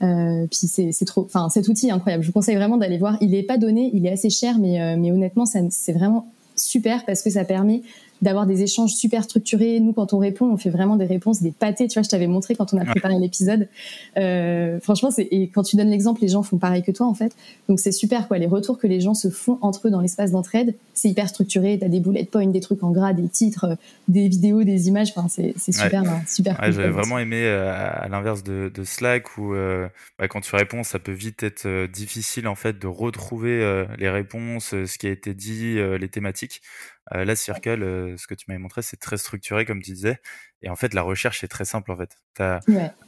Euh, 0.02 0.46
puis 0.46 0.68
c'est 0.92 1.04
trop, 1.04 1.22
enfin 1.22 1.48
cet 1.48 1.68
outil 1.68 1.88
est 1.88 1.92
incroyable. 1.92 2.22
Je 2.22 2.28
vous 2.28 2.32
conseille 2.32 2.56
vraiment 2.56 2.76
d'aller 2.76 2.98
voir. 2.98 3.16
Il 3.20 3.34
est 3.34 3.42
pas 3.42 3.58
donné, 3.58 3.90
il 3.94 4.06
est 4.06 4.10
assez 4.10 4.30
cher, 4.30 4.58
mais 4.58 4.80
euh, 4.80 4.96
mais 4.98 5.12
honnêtement, 5.12 5.46
c'est 5.46 5.92
vraiment 5.92 6.26
super 6.56 7.04
parce 7.04 7.22
que 7.22 7.30
ça 7.30 7.44
permet 7.44 7.82
d'avoir 8.24 8.46
des 8.46 8.62
échanges 8.62 8.94
super 8.94 9.22
structurés. 9.22 9.78
Nous, 9.80 9.92
quand 9.92 10.14
on 10.14 10.18
répond, 10.18 10.46
on 10.46 10.56
fait 10.56 10.70
vraiment 10.70 10.96
des 10.96 11.04
réponses, 11.04 11.42
des 11.42 11.52
pâtés. 11.52 11.86
Tu 11.86 11.94
vois, 11.94 12.02
je 12.02 12.08
t'avais 12.08 12.26
montré 12.26 12.54
quand 12.54 12.72
on 12.72 12.78
a 12.78 12.84
préparé 12.84 13.18
l'épisode. 13.18 13.68
Euh, 14.16 14.80
franchement, 14.80 15.10
c'est 15.10 15.28
et 15.30 15.48
quand 15.48 15.62
tu 15.62 15.76
donnes 15.76 15.90
l'exemple, 15.90 16.22
les 16.22 16.28
gens 16.28 16.42
font 16.42 16.56
pareil 16.56 16.82
que 16.82 16.90
toi 16.90 17.06
en 17.06 17.12
fait. 17.12 17.36
Donc 17.68 17.78
c'est 17.78 17.92
super 17.92 18.26
quoi. 18.26 18.38
Les 18.38 18.46
retours 18.46 18.78
que 18.78 18.86
les 18.86 19.00
gens 19.00 19.12
se 19.12 19.28
font 19.28 19.58
entre 19.60 19.88
eux 19.88 19.90
dans 19.90 20.00
l'espace 20.00 20.32
d'entraide, 20.32 20.74
c'est 20.94 21.10
hyper 21.10 21.28
structuré. 21.28 21.78
T'as 21.78 21.88
des 21.88 22.00
bullet 22.00 22.24
points, 22.24 22.46
des 22.46 22.60
trucs 22.60 22.82
en 22.82 22.92
gras, 22.92 23.12
des 23.12 23.28
titres, 23.28 23.76
des 24.08 24.28
vidéos, 24.28 24.64
des 24.64 24.88
images. 24.88 25.12
Enfin, 25.14 25.28
c'est 25.28 25.54
super, 25.72 26.02
hein, 26.02 26.22
super. 26.26 26.58
Ouais, 26.60 26.72
J'avais 26.72 26.90
vraiment 26.90 27.18
aimé 27.18 27.42
euh, 27.44 27.70
à 27.72 28.08
l'inverse 28.08 28.42
de, 28.42 28.72
de, 28.74 28.84
Slack 28.84 29.36
où 29.36 29.54
euh, 29.54 29.86
bah, 30.18 30.28
quand 30.28 30.40
tu 30.40 30.56
réponds, 30.56 30.82
ça 30.82 30.98
peut 30.98 31.12
vite 31.12 31.42
être 31.42 31.86
difficile 31.92 32.48
en 32.48 32.54
fait 32.54 32.78
de 32.78 32.86
retrouver 32.86 33.84
les 33.98 34.08
réponses, 34.08 34.70
ce 34.70 34.98
qui 34.98 35.06
a 35.08 35.10
été 35.10 35.34
dit, 35.34 35.76
les 35.98 36.08
thématiques. 36.08 36.62
Euh, 37.12 37.24
là, 37.24 37.36
Circle, 37.36 37.82
euh, 37.82 38.16
ce 38.16 38.26
que 38.26 38.34
tu 38.34 38.46
m'avais 38.48 38.58
montré, 38.58 38.82
c'est 38.82 38.96
très 38.96 39.16
structuré, 39.16 39.64
comme 39.64 39.82
tu 39.82 39.92
disais. 39.92 40.20
Et 40.62 40.70
en 40.70 40.76
fait, 40.76 40.94
la 40.94 41.02
recherche 41.02 41.44
est 41.44 41.48
très 41.48 41.64
simple, 41.64 41.92
en 41.92 41.96
fait. 41.96 42.16
Tu 42.34 42.42
as, 42.42 42.60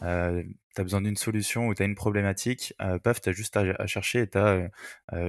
euh, 0.03 0.43
besoin 0.77 1.01
d'une 1.01 1.17
solution 1.17 1.69
ou 1.69 1.75
tu 1.75 1.83
as 1.83 1.87
une 1.87 1.95
problématique, 1.95 2.75
paf, 3.03 3.21
tu 3.21 3.31
as 3.31 3.33
juste 3.33 3.57
à, 3.57 3.87
chercher 3.87 4.21
et 4.21 4.29
tu 4.29 4.37
as 4.37 4.69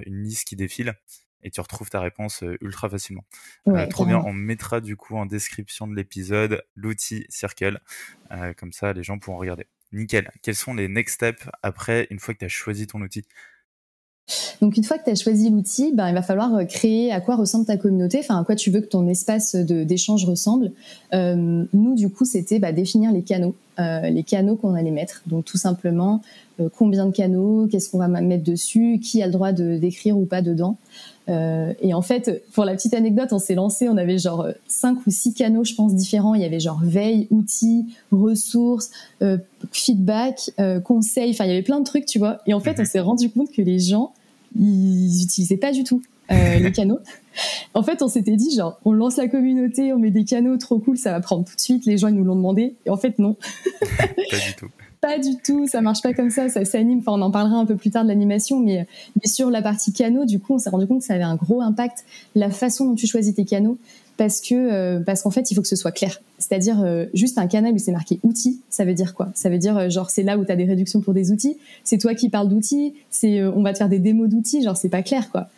une 0.06 0.24
liste 0.24 0.46
qui 0.46 0.58
défile 0.58 0.96
et 1.42 1.52
tu 1.52 1.62
retrouves 1.62 1.90
ta 1.90 2.02
réponse 2.02 2.44
ultra 2.60 2.90
facilement. 2.90 3.24
trop 3.90 4.06
bien, 4.06 4.18
on 4.26 4.34
mettra 4.34 4.82
du 4.82 4.98
coup 4.98 5.16
en 5.16 5.26
description 5.26 5.88
de 5.88 5.96
l'épisode 5.96 6.66
l'outil 6.76 7.26
Circle, 7.30 7.80
comme 8.58 8.74
ça 8.74 8.92
les 8.92 9.04
gens 9.04 9.20
pourront 9.20 9.38
regarder. 9.38 9.68
Nickel. 9.94 10.30
Quels 10.42 10.56
sont 10.56 10.74
les 10.74 10.90
next 10.90 11.16
steps 11.16 11.48
après, 11.64 12.08
une 12.10 12.20
fois 12.20 12.34
que 12.34 12.40
tu 12.40 12.46
as 12.46 12.50
choisi 12.50 12.88
ton 12.88 13.02
outil? 13.02 13.26
Donc 14.62 14.78
une 14.78 14.84
fois 14.84 14.98
que 14.98 15.06
tu 15.06 15.10
as 15.10 15.16
choisi 15.16 15.50
l'outil, 15.50 15.92
ben, 15.94 16.10
il 16.10 16.14
va 16.14 16.22
falloir 16.22 16.54
euh, 16.56 16.66
créer 16.66 17.12
à 17.12 17.22
quoi 17.22 17.36
ressemble 17.36 17.66
ta 17.66 17.78
communauté, 17.78 18.20
enfin 18.20 18.40
à 18.40 18.44
quoi 18.44 18.56
tu 18.56 18.72
veux 18.72 18.82
que 18.82 18.88
ton 18.88 19.08
espace 19.08 19.56
d'échange 19.56 20.26
ressemble. 20.26 20.72
Euh, 21.14 21.64
nous, 21.74 21.96
du 21.96 22.10
coup, 22.10 22.26
c'était 22.26 22.60
bah, 22.60 22.72
définir 22.72 23.12
les 23.12 23.22
canaux, 23.22 23.56
euh, 23.80 24.10
les 24.10 24.24
canaux 24.24 24.56
qu'on 24.56 24.74
allait 24.74 24.92
mettre. 24.92 25.22
Donc 25.28 25.46
tout 25.46 25.58
simplement, 25.58 26.22
euh, 26.60 26.70
combien 26.76 27.06
de 27.06 27.12
canaux, 27.12 27.68
qu'est-ce 27.72 27.90
qu'on 27.90 28.00
va 28.00 28.08
mettre 28.08 28.44
dessus, 28.44 29.00
qui 29.02 29.22
a 29.22 29.28
le 29.28 29.32
droit 29.32 29.52
de 29.52 29.78
d'écrire 29.78 30.18
ou 30.18 30.26
pas 30.26 30.42
dedans. 30.42 30.78
Euh, 31.30 31.74
et 31.82 31.94
en 31.94 32.02
fait, 32.02 32.44
pour 32.54 32.64
la 32.64 32.74
petite 32.74 32.94
anecdote, 32.94 33.34
on 33.34 33.40
s'est 33.40 33.56
lancé, 33.56 33.90
on 33.90 33.98
avait 33.98 34.18
genre 34.18 34.48
cinq 34.68 35.06
ou 35.06 35.12
six 35.12 35.34
canaux, 35.34 35.64
je 35.64 35.74
pense, 35.74 35.94
différents. 35.94 36.36
Il 36.36 36.42
y 36.42 36.46
avait 36.46 36.60
genre 36.60 36.80
veille, 36.82 37.28
outils, 37.32 37.86
ressources, 38.12 38.92
euh, 39.22 39.38
feedback, 39.72 40.52
euh, 40.60 40.80
conseils. 40.80 41.32
Enfin, 41.32 41.46
il 41.46 41.50
y 41.50 41.52
avait 41.52 41.64
plein 41.64 41.80
de 41.80 41.86
trucs, 41.86 42.06
tu 42.06 42.20
vois. 42.20 42.40
Et 42.46 42.54
en 42.54 42.60
fait, 42.60 42.76
on 42.78 42.84
mhm. 42.84 42.88
s'est 42.88 43.00
rendu 43.00 43.30
compte 43.30 43.52
que 43.52 43.62
les 43.62 43.80
gens, 43.80 44.14
ils 44.56 45.24
utilisaient 45.24 45.58
pas 45.58 45.72
du 45.72 45.84
tout 45.84 46.02
euh, 46.32 46.60
les 46.60 46.72
canaux. 46.72 47.00
En 47.74 47.84
fait, 47.84 48.02
on 48.02 48.08
s'était 48.08 48.36
dit 48.36 48.56
genre, 48.56 48.80
on 48.86 48.92
lance 48.92 49.18
la 49.18 49.28
communauté, 49.28 49.94
on 49.94 50.00
met 50.00 50.12
des 50.12 50.26
canaux, 50.26 50.58
trop 50.58 50.80
cool, 50.80 50.98
ça 50.98 51.12
va 51.12 51.20
prendre 51.20 51.46
tout 51.46 51.56
de 51.56 51.62
suite. 51.62 51.86
Les 51.86 51.98
gens 51.98 52.08
ils 52.08 52.16
nous 52.16 52.24
l'ont 52.24 52.36
demandé. 52.36 52.76
Et 52.86 52.90
en 52.90 52.98
fait, 52.98 53.20
non. 53.20 53.36
pas 54.00 54.38
du 54.38 54.56
tout 54.58 54.68
pas 55.02 55.20
du 55.20 55.38
tout, 55.38 55.68
ça 55.68 55.82
marche 55.82 56.02
pas 56.02 56.14
comme 56.14 56.30
ça, 56.30 56.50
ça 56.50 56.66
s'anime. 56.66 57.00
Enfin, 57.00 57.14
on 57.14 57.22
en 57.22 57.32
parlera 57.32 57.58
un 57.58 57.66
peu 57.66 57.76
plus 57.76 57.92
tard 57.92 58.04
de 58.04 58.10
l'animation, 58.10 58.60
mais, 58.60 58.88
mais 59.16 59.30
sur 59.30 59.50
la 59.50 59.62
partie 59.62 59.94
canaux, 59.94 60.26
du 60.26 60.40
coup, 60.40 60.56
on 60.56 60.58
s'est 60.58 60.70
rendu 60.70 60.88
compte 60.88 61.00
que 61.00 61.06
ça 61.06 61.14
avait 61.14 61.24
un 61.24 61.36
gros 61.36 61.62
impact, 61.62 62.04
la 62.36 62.50
façon 62.50 62.86
dont 62.86 62.96
tu 62.96 63.08
choisis 63.08 63.34
tes 63.36 63.46
canaux, 63.46 63.78
parce 64.18 64.42
que 64.42 64.56
euh, 64.56 65.00
parce 65.00 65.22
qu'en 65.22 65.32
fait, 65.32 65.52
il 65.52 65.56
faut 65.56 65.62
que 65.62 65.68
ce 65.68 65.76
soit 65.76 65.92
clair. 65.92 66.22
C'est-à-dire 66.40 66.82
euh, 66.82 67.06
juste 67.14 67.38
un 67.38 67.48
canal 67.48 67.74
où 67.74 67.78
c'est 67.78 67.92
marqué 67.92 68.20
outils, 68.24 68.60
ça 68.70 68.84
veut 68.84 68.94
dire 68.94 69.14
quoi? 69.14 69.30
Ça 69.36 69.50
veut 69.50 69.60
dire 69.60 69.78
euh, 69.78 69.90
genre 69.90 70.10
c'est 70.10 70.24
là 70.24 70.38
où 70.38 70.46
tu 70.46 70.52
as 70.52 70.56
des 70.56 70.66
réductions 70.66 71.02
pour 71.02 71.14
des 71.14 71.32
outils, 71.32 71.58
c'est 71.84 71.98
toi 71.98 72.16
qui 72.16 72.30
parles 72.30 72.50
d'outils, 72.50 72.94
c'est 73.10 73.44
on 73.44 73.62
va 73.62 73.74
te 73.74 73.78
faire 73.78 73.90
des 73.90 74.00
démos 74.00 74.28
d'outils, 74.28 74.64
genre 74.64 74.76
c'est 74.76 74.90
pas 74.90 75.04
clair 75.04 75.32
quoi. 75.32 75.50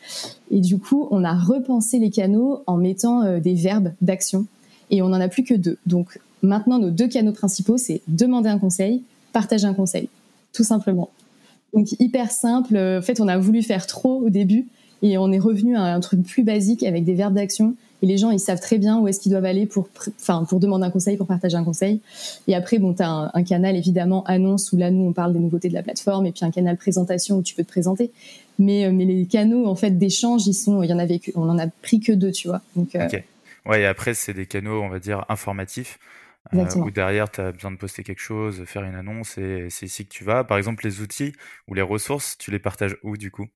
Et 0.51 0.59
du 0.59 0.77
coup, 0.77 1.07
on 1.11 1.23
a 1.23 1.33
repensé 1.33 1.99
les 1.99 2.11
canaux 2.11 2.61
en 2.67 2.77
mettant 2.77 3.39
des 3.39 3.53
verbes 3.55 3.93
d'action 4.01 4.45
et 4.91 5.01
on 5.01 5.07
en 5.07 5.21
a 5.21 5.29
plus 5.29 5.43
que 5.43 5.53
deux. 5.53 5.77
Donc 5.85 6.19
maintenant 6.41 6.79
nos 6.79 6.91
deux 6.91 7.07
canaux 7.07 7.33
principaux, 7.33 7.77
c'est 7.77 8.01
demander 8.07 8.49
un 8.49 8.59
conseil 8.59 9.01
partager 9.31 9.65
un 9.65 9.73
conseil. 9.73 10.09
tout 10.51 10.63
simplement. 10.63 11.09
Donc 11.73 11.91
hyper 11.99 12.31
simple. 12.31 12.75
En 12.75 13.01
fait, 13.01 13.21
on 13.21 13.27
a 13.27 13.37
voulu 13.37 13.61
faire 13.61 13.85
trop 13.85 14.19
au 14.25 14.29
début 14.29 14.65
et 15.01 15.17
on 15.17 15.31
est 15.31 15.39
revenu 15.39 15.75
à 15.77 15.83
un 15.83 15.99
truc 15.99 16.23
plus 16.23 16.43
basique 16.43 16.83
avec 16.83 17.05
des 17.05 17.13
verbes 17.13 17.35
d'action. 17.35 17.75
Et 18.01 18.05
les 18.05 18.17
gens, 18.17 18.31
ils 18.31 18.39
savent 18.39 18.59
très 18.59 18.77
bien 18.77 18.99
où 18.99 19.07
est-ce 19.07 19.19
qu'ils 19.19 19.31
doivent 19.31 19.45
aller 19.45 19.65
pour, 19.65 19.89
enfin, 20.19 20.45
pour 20.47 20.59
demander 20.59 20.85
un 20.85 20.91
conseil, 20.91 21.17
pour 21.17 21.27
partager 21.27 21.57
un 21.57 21.63
conseil. 21.63 22.01
Et 22.47 22.55
après, 22.55 22.79
bon, 22.79 22.93
tu 22.93 23.03
as 23.03 23.31
un, 23.33 23.43
canal 23.43 23.75
évidemment 23.75 24.23
annonce 24.25 24.71
où 24.71 24.77
là, 24.77 24.91
nous, 24.91 25.05
on 25.05 25.13
parle 25.13 25.33
des 25.33 25.39
nouveautés 25.39 25.69
de 25.69 25.73
la 25.73 25.83
plateforme, 25.83 26.25
et 26.25 26.31
puis 26.31 26.45
un 26.45 26.51
canal 26.51 26.77
présentation 26.77 27.37
où 27.37 27.41
tu 27.41 27.55
peux 27.55 27.63
te 27.63 27.69
présenter. 27.69 28.11
Mais, 28.57 28.85
euh, 28.85 28.91
mais 28.91 29.05
les 29.05 29.25
canaux 29.25 29.67
en 29.67 29.75
fait 29.75 29.91
d'échange, 29.91 30.45
ils 30.47 30.53
sont, 30.53 30.83
il 30.83 30.89
y 30.89 30.93
en 30.93 30.99
avait, 30.99 31.21
on 31.35 31.49
en 31.49 31.57
a 31.57 31.67
pris 31.67 31.99
que 31.99 32.11
deux, 32.11 32.31
tu 32.31 32.47
vois. 32.47 32.61
Donc, 32.75 32.95
euh, 32.95 33.07
Ouais, 33.65 33.81
et 33.81 33.85
après, 33.85 34.13
c'est 34.13 34.33
des 34.33 34.45
canaux, 34.45 34.81
on 34.81 34.89
va 34.89 34.99
dire, 34.99 35.25
informatifs. 35.29 35.99
Euh, 36.53 36.65
où 36.77 36.89
derrière, 36.89 37.29
tu 37.29 37.41
as 37.41 37.51
besoin 37.51 37.69
de 37.69 37.75
poster 37.75 38.01
quelque 38.01 38.21
chose, 38.21 38.63
faire 38.65 38.83
une 38.83 38.95
annonce, 38.95 39.37
et 39.37 39.67
c'est 39.69 39.85
ici 39.85 40.05
que 40.05 40.09
tu 40.09 40.23
vas. 40.23 40.43
Par 40.43 40.57
exemple, 40.57 40.83
les 40.85 41.01
outils 41.01 41.33
ou 41.67 41.73
les 41.73 41.81
ressources, 41.81 42.37
tu 42.37 42.49
les 42.49 42.59
partages 42.59 42.97
où 43.03 43.17
du 43.17 43.29
coup? 43.29 43.47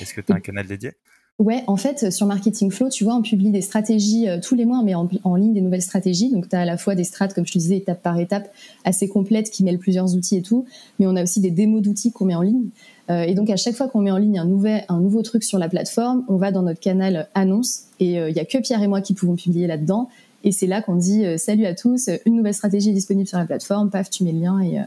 Est-ce 0.00 0.14
que 0.14 0.20
tu 0.20 0.32
as 0.32 0.36
un 0.36 0.40
canal 0.40 0.66
dédié? 0.66 0.92
Ouais, 1.38 1.62
en 1.66 1.76
fait, 1.76 2.10
sur 2.10 2.26
Marketing 2.26 2.70
Flow, 2.70 2.88
tu 2.88 3.04
vois, 3.04 3.14
on 3.14 3.20
publie 3.20 3.50
des 3.50 3.60
stratégies 3.60 4.26
euh, 4.26 4.40
tous 4.40 4.54
les 4.54 4.64
mois, 4.64 4.82
mais 4.82 4.94
en, 4.94 5.06
en, 5.22 5.36
ligne 5.36 5.52
des 5.52 5.60
nouvelles 5.60 5.82
stratégies. 5.82 6.30
Donc, 6.30 6.48
tu 6.48 6.56
as 6.56 6.60
à 6.60 6.64
la 6.64 6.78
fois 6.78 6.94
des 6.94 7.04
strates, 7.04 7.34
comme 7.34 7.46
je 7.46 7.52
te 7.52 7.58
disais, 7.58 7.76
étape 7.76 8.02
par 8.02 8.18
étape, 8.18 8.50
assez 8.84 9.06
complètes, 9.06 9.50
qui 9.50 9.62
mêlent 9.62 9.78
plusieurs 9.78 10.14
outils 10.14 10.36
et 10.36 10.42
tout. 10.42 10.64
Mais 10.98 11.06
on 11.06 11.14
a 11.14 11.22
aussi 11.22 11.40
des 11.40 11.50
démos 11.50 11.82
d'outils 11.82 12.10
qu'on 12.10 12.24
met 12.24 12.34
en 12.34 12.40
ligne. 12.40 12.70
Euh, 13.10 13.24
et 13.24 13.34
donc, 13.34 13.50
à 13.50 13.56
chaque 13.56 13.74
fois 13.74 13.86
qu'on 13.86 14.00
met 14.00 14.10
en 14.10 14.16
ligne 14.16 14.38
un, 14.38 14.46
nouvel, 14.46 14.86
un 14.88 14.98
nouveau 14.98 15.20
truc 15.20 15.44
sur 15.44 15.58
la 15.58 15.68
plateforme, 15.68 16.24
on 16.28 16.36
va 16.36 16.52
dans 16.52 16.62
notre 16.62 16.80
canal 16.80 17.28
annonce. 17.34 17.82
Et 18.00 18.12
il 18.12 18.18
euh, 18.18 18.30
y 18.30 18.40
a 18.40 18.46
que 18.46 18.56
Pierre 18.56 18.82
et 18.82 18.88
moi 18.88 19.02
qui 19.02 19.12
pouvons 19.12 19.36
publier 19.36 19.66
là-dedans. 19.66 20.08
Et 20.42 20.52
c'est 20.52 20.66
là 20.66 20.80
qu'on 20.80 20.94
dit 20.94 21.24
salut 21.38 21.66
à 21.66 21.74
tous, 21.74 22.08
une 22.24 22.36
nouvelle 22.36 22.54
stratégie 22.54 22.90
est 22.90 22.94
disponible 22.94 23.26
sur 23.26 23.36
la 23.36 23.46
plateforme. 23.46 23.90
Paf, 23.90 24.08
tu 24.10 24.22
mets 24.22 24.32
le 24.32 24.38
lien 24.38 24.60
et, 24.60 24.78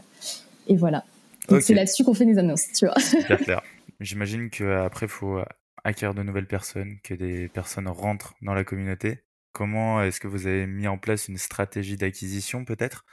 et 0.68 0.76
voilà. 0.76 1.04
Donc, 1.48 1.60
c'est 1.60 1.74
là-dessus 1.74 2.02
qu'on 2.02 2.14
fait 2.14 2.24
des 2.24 2.38
annonces, 2.38 2.64
tu 2.74 2.86
vois. 2.86 2.98
Super 2.98 3.38
clair. 3.38 3.62
J'imagine 4.00 4.48
qu'après, 4.48 5.04
il 5.04 5.10
faut 5.10 5.38
acquérir 5.84 6.14
de 6.14 6.22
nouvelles 6.22 6.46
personnes, 6.46 6.98
que 7.02 7.14
des 7.14 7.48
personnes 7.48 7.88
rentrent 7.88 8.34
dans 8.42 8.54
la 8.54 8.64
communauté. 8.64 9.20
Comment 9.52 10.02
est-ce 10.02 10.20
que 10.20 10.28
vous 10.28 10.46
avez 10.46 10.66
mis 10.66 10.86
en 10.86 10.98
place 10.98 11.28
une 11.28 11.38
stratégie 11.38 11.96
d'acquisition 11.96 12.64
peut-être? 12.64 13.04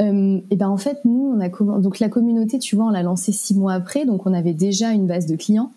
Euh, 0.00 0.40
et 0.50 0.56
ben 0.56 0.68
en 0.68 0.76
fait 0.76 0.98
nous 1.04 1.38
donc 1.80 1.98
la 1.98 2.08
communauté 2.10 2.58
tu 2.58 2.76
vois 2.76 2.86
on 2.86 2.90
l'a 2.90 3.02
lancée 3.02 3.32
six 3.32 3.54
mois 3.54 3.72
après 3.72 4.04
donc 4.04 4.26
on 4.26 4.34
avait 4.34 4.52
déjà 4.52 4.90
une 4.90 5.06
base 5.06 5.26
de 5.26 5.36
clients. 5.36 5.72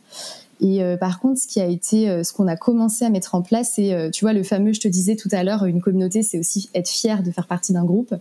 Et 0.62 0.84
euh, 0.84 0.98
par 0.98 1.20
contre 1.20 1.39
ce 1.39 1.48
qui 1.48 1.62
a 1.62 1.65
été 1.65 2.10
euh, 2.10 2.24
ce 2.24 2.34
qu'on 2.34 2.48
a 2.48 2.58
commencé 2.58 3.05
à 3.05 3.10
mettre 3.10 3.36
en 3.36 3.41
place 3.41 3.74
c'est 3.75 4.12
tu 4.12 4.25
vois 4.25 4.34
le 4.34 4.44
fameux 4.44 4.74
je 4.74 4.82
te 4.82 4.88
disais 4.88 5.15
tout 5.15 5.29
à 5.32 5.44
l'heure 5.44 5.65
une 5.65 5.82
communauté 5.82 6.24
c'est 6.24 6.39
aussi 6.39 6.70
être 6.74 6.89
fier 6.89 7.24
de 7.24 7.32
faire 7.32 7.48
partie 7.48 7.74
d'un 7.74 7.86
groupe. 7.86 8.13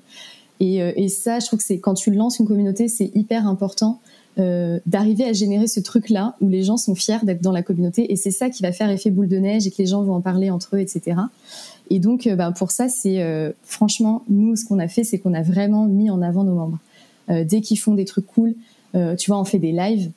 Et, 0.60 0.76
et 0.76 1.08
ça 1.08 1.40
je 1.40 1.46
trouve 1.46 1.58
que 1.58 1.64
c'est 1.64 1.80
quand 1.80 1.94
tu 1.94 2.12
lances 2.12 2.38
une 2.38 2.46
communauté 2.46 2.86
c'est 2.86 3.10
hyper 3.14 3.48
important 3.48 4.00
euh, 4.38 4.80
d'arriver 4.86 5.24
à 5.24 5.32
générer 5.32 5.66
ce 5.66 5.80
truc-là 5.80 6.36
où 6.40 6.48
les 6.48 6.62
gens 6.62 6.76
sont 6.76 6.94
fiers 6.94 7.18
d'être 7.22 7.40
dans 7.40 7.52
la 7.52 7.62
communauté 7.62 8.12
et 8.12 8.16
c'est 8.16 8.30
ça 8.30 8.50
qui 8.50 8.62
va 8.62 8.72
faire 8.72 8.90
effet 8.90 9.10
boule 9.10 9.28
de 9.28 9.36
neige 9.36 9.66
et 9.66 9.70
que 9.70 9.76
les 9.78 9.86
gens 9.86 10.02
vont 10.02 10.14
en 10.14 10.20
parler 10.20 10.50
entre 10.50 10.76
eux, 10.76 10.80
etc. 10.80 11.16
Et 11.90 11.98
donc, 11.98 12.26
euh, 12.26 12.34
bah, 12.34 12.52
pour 12.52 12.70
ça, 12.70 12.88
c'est 12.88 13.22
euh, 13.22 13.52
franchement, 13.62 14.24
nous, 14.28 14.56
ce 14.56 14.64
qu'on 14.64 14.78
a 14.78 14.88
fait, 14.88 15.04
c'est 15.04 15.18
qu'on 15.18 15.34
a 15.34 15.42
vraiment 15.42 15.86
mis 15.86 16.10
en 16.10 16.22
avant 16.22 16.44
nos 16.44 16.54
membres. 16.54 16.78
dès 17.28 17.60
qu'ils 17.60 17.78
font 17.78 17.94
des 17.94 18.04
trucs 18.04 18.26
cool, 18.26 18.54
tu 19.18 19.30
vois, 19.30 19.40
on 19.40 19.44
fait 19.44 19.58
des 19.58 19.72
lives 19.72 20.10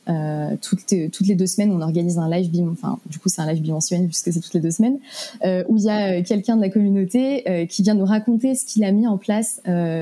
toutes, 0.61 0.93
toutes 1.11 1.27
les 1.27 1.35
deux 1.35 1.47
semaines. 1.47 1.71
On 1.71 1.81
organise 1.81 2.17
un 2.17 2.29
live, 2.29 2.49
enfin, 2.71 2.99
du 3.07 3.19
coup, 3.19 3.29
c'est 3.29 3.41
un 3.41 3.51
live 3.51 3.61
bimensuel 3.61 4.05
puisque 4.05 4.31
c'est 4.31 4.39
toutes 4.39 4.53
les 4.53 4.59
deux 4.59 4.71
semaines, 4.71 4.97
où 5.67 5.77
il 5.77 5.83
y 5.83 5.89
a 5.89 6.21
quelqu'un 6.21 6.55
de 6.55 6.61
la 6.61 6.69
communauté 6.69 7.67
qui 7.69 7.83
vient 7.83 7.95
nous 7.95 8.05
raconter 8.05 8.55
ce 8.55 8.65
qu'il 8.65 8.83
a 8.83 8.91
mis 8.91 9.07
en 9.07 9.17
place, 9.17 9.61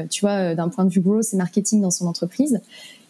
tu 0.10 0.22
vois, 0.22 0.56
d'un 0.56 0.70
point 0.70 0.86
de 0.86 0.90
vue 0.90 1.02
growth 1.02 1.34
et 1.34 1.38
marketing 1.38 1.82
dans 1.82 1.92
son 1.92 2.06
entreprise. 2.08 2.60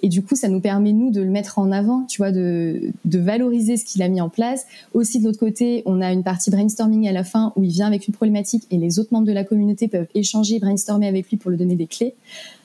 Et 0.03 0.09
du 0.09 0.21
coup, 0.21 0.35
ça 0.35 0.49
nous 0.49 0.59
permet, 0.59 0.93
nous, 0.93 1.09
de 1.09 1.21
le 1.21 1.31
mettre 1.31 1.57
en 1.57 1.71
avant, 1.71 2.03
tu 2.03 2.17
vois, 2.17 2.31
de, 2.31 2.91
de 3.05 3.17
valoriser 3.17 3.75
ce 3.75 3.85
qu'il 3.85 4.03
a 4.03 4.09
mis 4.09 4.21
en 4.21 4.29
place. 4.29 4.67
Aussi, 4.93 5.19
de 5.19 5.23
l'autre 5.23 5.39
côté, 5.39 5.81
on 5.87 5.99
a 5.99 6.11
une 6.11 6.21
partie 6.21 6.51
brainstorming 6.51 7.07
à 7.07 7.11
la 7.11 7.23
fin 7.23 7.53
où 7.55 7.63
il 7.63 7.71
vient 7.71 7.87
avec 7.87 8.07
une 8.07 8.13
problématique 8.13 8.65
et 8.69 8.77
les 8.77 8.99
autres 8.99 9.11
membres 9.13 9.25
de 9.25 9.31
la 9.31 9.43
communauté 9.43 9.87
peuvent 9.87 10.05
échanger, 10.13 10.59
brainstormer 10.59 11.07
avec 11.07 11.29
lui 11.29 11.37
pour 11.37 11.49
lui 11.49 11.57
donner 11.57 11.75
des 11.75 11.87
clés. 11.87 12.13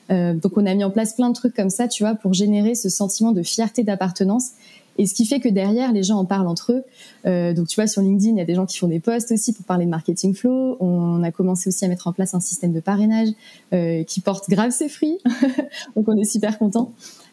Euh, 0.09 0.33
donc, 0.33 0.57
on 0.57 0.65
a 0.65 0.73
mis 0.73 0.83
en 0.83 0.91
place 0.91 1.13
plein 1.13 1.29
de 1.29 1.35
trucs 1.35 1.55
comme 1.55 1.69
ça, 1.69 1.87
tu 1.87 2.03
vois, 2.03 2.15
pour 2.15 2.33
générer 2.33 2.75
ce 2.75 2.89
sentiment 2.89 3.31
de 3.31 3.43
fierté 3.43 3.83
d'appartenance. 3.83 4.51
Et 4.97 5.05
ce 5.05 5.13
qui 5.13 5.25
fait 5.25 5.39
que 5.39 5.49
derrière, 5.49 5.91
les 5.93 6.03
gens 6.03 6.17
en 6.17 6.25
parlent 6.25 6.47
entre 6.47 6.73
eux. 6.73 6.83
Euh, 7.25 7.53
donc, 7.53 7.67
tu 7.67 7.75
vois, 7.75 7.87
sur 7.87 8.01
LinkedIn, 8.01 8.31
il 8.31 8.37
y 8.37 8.41
a 8.41 8.45
des 8.45 8.55
gens 8.55 8.65
qui 8.65 8.77
font 8.77 8.87
des 8.87 8.99
posts 8.99 9.31
aussi 9.31 9.53
pour 9.53 9.65
parler 9.65 9.85
de 9.85 9.89
marketing 9.89 10.33
flow. 10.33 10.77
On 10.79 11.23
a 11.23 11.31
commencé 11.31 11.69
aussi 11.69 11.85
à 11.85 11.87
mettre 11.87 12.07
en 12.07 12.13
place 12.13 12.33
un 12.33 12.39
système 12.39 12.73
de 12.73 12.79
parrainage 12.79 13.29
euh, 13.73 14.03
qui 14.03 14.19
porte 14.19 14.49
grave 14.49 14.71
ses 14.71 14.89
fruits. 14.89 15.17
donc, 15.95 16.07
on 16.07 16.17
est 16.17 16.25
super 16.25 16.57
content. 16.57 16.91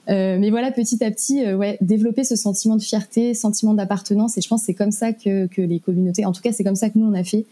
Euh, 0.09 0.39
mais 0.41 0.51
voilà, 0.51 0.71
petit 0.71 1.03
à 1.05 1.11
petit, 1.11 1.45
euh, 1.45 1.57
ouais, 1.57 1.77
développer 1.81 2.25
ce 2.25 2.37
sentiment 2.37 2.77
de 2.77 2.83
fierté, 2.83 3.35
sentiment 3.35 3.75
d'appartenance. 3.75 4.39
Et 4.39 4.41
je 4.41 4.49
pense 4.49 4.61
que 4.61 4.67
c'est 4.67 4.75
comme 4.75 4.93
ça 4.93 5.13
que, 5.13 5.47
que, 5.47 5.61
les 5.61 5.81
communautés, 5.81 6.25
en 6.25 6.33
tout 6.33 6.41
cas, 6.41 6.53
c'est 6.53 6.65
comme 6.65 6.77
ça 6.77 6.91
que 6.91 6.99
nous, 6.99 7.07
on 7.07 7.15
a 7.15 7.25
fait 7.25 7.45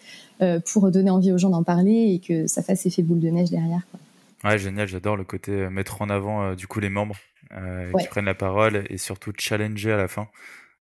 pour 0.66 0.90
donner 0.90 1.08
envie 1.08 1.32
aux 1.32 1.38
gens 1.38 1.48
d'en 1.48 1.62
parler 1.62 2.12
et 2.12 2.18
que 2.18 2.46
ça 2.46 2.62
fasse 2.62 2.84
effet 2.84 3.02
boule 3.02 3.20
de 3.20 3.30
neige 3.30 3.50
derrière. 3.50 3.86
Quoi. 3.90 4.00
Ouais, 4.46 4.58
génial, 4.58 4.86
j'adore 4.86 5.16
le 5.16 5.24
côté 5.24 5.68
mettre 5.70 6.02
en 6.02 6.10
avant 6.10 6.54
du 6.54 6.66
coup 6.66 6.78
les 6.80 6.90
membres 6.90 7.16
qui 7.98 8.08
prennent 8.08 8.26
la 8.26 8.34
parole 8.34 8.84
et 8.90 8.98
surtout 8.98 9.32
challenger 9.38 9.92
à 9.92 9.96
la 9.96 10.08
fin. 10.08 10.28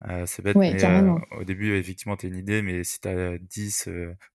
Euh, 0.09 0.27
c'est 0.27 0.43
bête, 0.43 0.61
mais 0.69 0.85
au 1.33 1.45
début, 1.45 1.77
effectivement, 1.77 2.17
tu 2.17 2.27
as 2.27 2.31
une 2.31 2.37
idée, 2.39 2.63
mais 2.63 2.85
si 2.85 3.01
tu 3.01 3.09
as 3.09 3.39
10, 3.39 3.89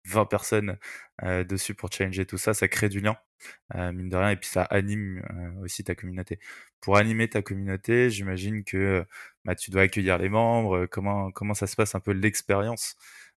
20 0.06 0.26
personnes 0.26 0.78
dessus 1.22 1.74
pour 1.74 1.92
challenger 1.92 2.26
tout 2.26 2.38
ça, 2.38 2.54
ça 2.54 2.68
crée 2.68 2.88
du 2.88 3.00
lien, 3.00 3.16
mine 3.74 4.08
de 4.10 4.16
rien, 4.16 4.30
et 4.30 4.36
puis 4.36 4.48
ça 4.48 4.64
anime 4.64 5.22
aussi 5.62 5.84
ta 5.84 5.94
communauté. 5.94 6.38
Pour 6.80 6.96
animer 6.98 7.28
ta 7.28 7.42
communauté, 7.42 8.10
j'imagine 8.10 8.64
que 8.64 9.06
bah, 9.44 9.54
tu 9.56 9.70
dois 9.70 9.82
accueillir 9.82 10.18
les 10.18 10.28
membres. 10.30 10.86
Comment, 10.86 11.30
comment 11.32 11.54
ça 11.54 11.66
se 11.68 11.76
passe 11.76 11.94
un 11.94 12.00
peu 12.00 12.12
l'expérience 12.12 12.96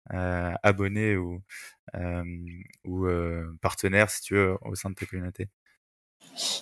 abonné 0.09 1.17
ou, 1.17 1.43
ou 2.85 3.07
partenaire, 3.61 4.09
si 4.09 4.21
tu 4.21 4.35
veux, 4.35 4.57
au 4.61 4.75
sein 4.75 4.89
de 4.91 4.95
ta 4.95 5.05
communauté? 5.05 5.49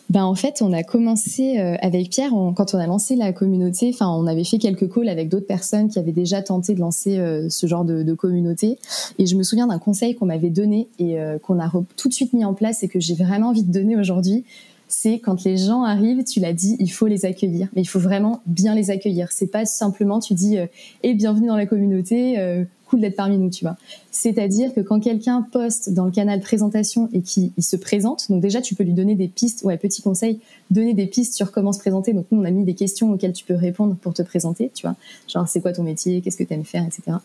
Ben 0.10 0.24
en 0.24 0.36
fait, 0.36 0.62
on 0.62 0.74
a 0.74 0.84
commencé 0.84 1.60
euh, 1.60 1.75
avec 1.82 2.10
Pierre 2.10 2.32
quand 2.56 2.74
on 2.74 2.78
a 2.78 2.88
lancé 2.88 3.16
la 3.16 3.32
communauté. 3.34 3.92
Enfin, 3.94 4.10
on 4.10 4.28
avait 4.28 4.44
fait 4.44 4.58
quelques 4.58 4.92
calls 4.92 5.10
avec 5.10 5.30
d'autres 5.30 5.48
personnes 5.48 5.90
qui 5.90 6.00
avaient 6.00 6.12
déjà 6.12 6.42
tenté 6.42 6.74
de 6.74 6.80
lancer 6.80 7.18
euh, 7.18 7.50
ce 7.50 7.68
genre 7.68 7.86
de, 7.86 8.13
communauté. 8.13 8.78
Et 9.20 9.25
je 9.25 9.36
me 9.36 9.44
souviens 9.44 9.68
d'un 9.68 9.80
conseil 9.80 10.16
qu'on 10.16 10.25
m'avait 10.25 10.50
donné 10.50 10.90
et 11.00 11.20
euh, 11.20 11.40
qu'on 11.40 11.60
a 11.60 11.72
tout 11.96 12.10
de 12.10 12.13
suite 12.13 12.34
mis 12.34 12.44
en 12.44 12.54
place 12.54 12.84
et 12.84 12.88
que 12.88 13.00
j'ai 13.00 13.16
vraiment 13.16 13.50
envie 13.50 13.63
de 13.63 13.72
donner 13.72 13.96
aujourd'hui. 13.96 14.44
C'est 14.90 15.20
quand 15.20 15.46
les 15.46 15.56
gens 15.56 15.84
arrivent, 15.84 16.25
tu 16.25 16.42
l'as 16.42 16.51
dit, 16.51 16.75
il 16.80 16.90
faut 16.90 17.08
les 17.08 17.24
accueillir, 17.24 17.70
mais 17.74 17.82
il 17.82 17.86
faut 17.86 18.00
vraiment 18.00 18.42
bien 18.46 18.75
les 18.75 18.92
accueillir. 18.92 19.32
C'est 19.32 19.48
pas 19.48 19.66
simplement 19.66 20.20
tu 20.20 20.34
dis 20.34 20.58
et 20.58 20.70
eh, 21.04 21.13
bienvenue 21.13 21.48
dans 21.48 21.56
la 21.56 21.66
communauté 21.66 22.66
d'être 23.00 23.15
parmi 23.15 23.38
nous, 23.38 23.50
tu 23.50 23.63
vois. 23.63 23.77
C'est-à-dire 24.12 24.74
que 24.74 24.81
quand 24.81 25.00
quelqu'un 25.00 25.41
poste 25.51 25.93
dans 25.93 26.05
le 26.05 26.12
canal 26.12 26.41
présentation 26.41 27.10
et 27.13 27.21
qu'il 27.21 27.51
se 27.60 27.75
présente, 27.75 28.29
donc 28.29 28.41
déjà 28.41 28.62
tu 28.62 28.75
peux 28.75 28.83
lui 28.83 28.93
donner 28.93 29.15
des 29.15 29.27
pistes, 29.27 29.63
ouais, 29.63 29.77
petit 29.77 30.01
conseil, 30.01 30.39
donner 30.69 30.93
des 30.93 31.07
pistes 31.07 31.33
sur 31.33 31.51
comment 31.51 31.74
se 31.74 31.79
présenter. 31.79 32.13
Donc 32.13 32.25
nous 32.31 32.41
on 32.41 32.45
a 32.45 32.51
mis 32.51 32.63
des 32.63 32.74
questions 32.74 33.12
auxquelles 33.12 33.33
tu 33.33 33.45
peux 33.45 33.55
répondre 33.55 33.95
pour 33.95 34.13
te 34.13 34.21
présenter, 34.21 34.71
tu 34.74 34.86
vois. 34.86 34.95
Genre 35.27 35.48
c'est 35.48 35.62
quoi 35.62 35.74
ton 35.74 35.83
métier, 35.83 36.21
qu'est-ce 36.21 36.38
que 36.38 36.43
tu 36.43 36.53
aimes 36.53 36.65
faire, 36.65 36.86
etc. 36.86 37.17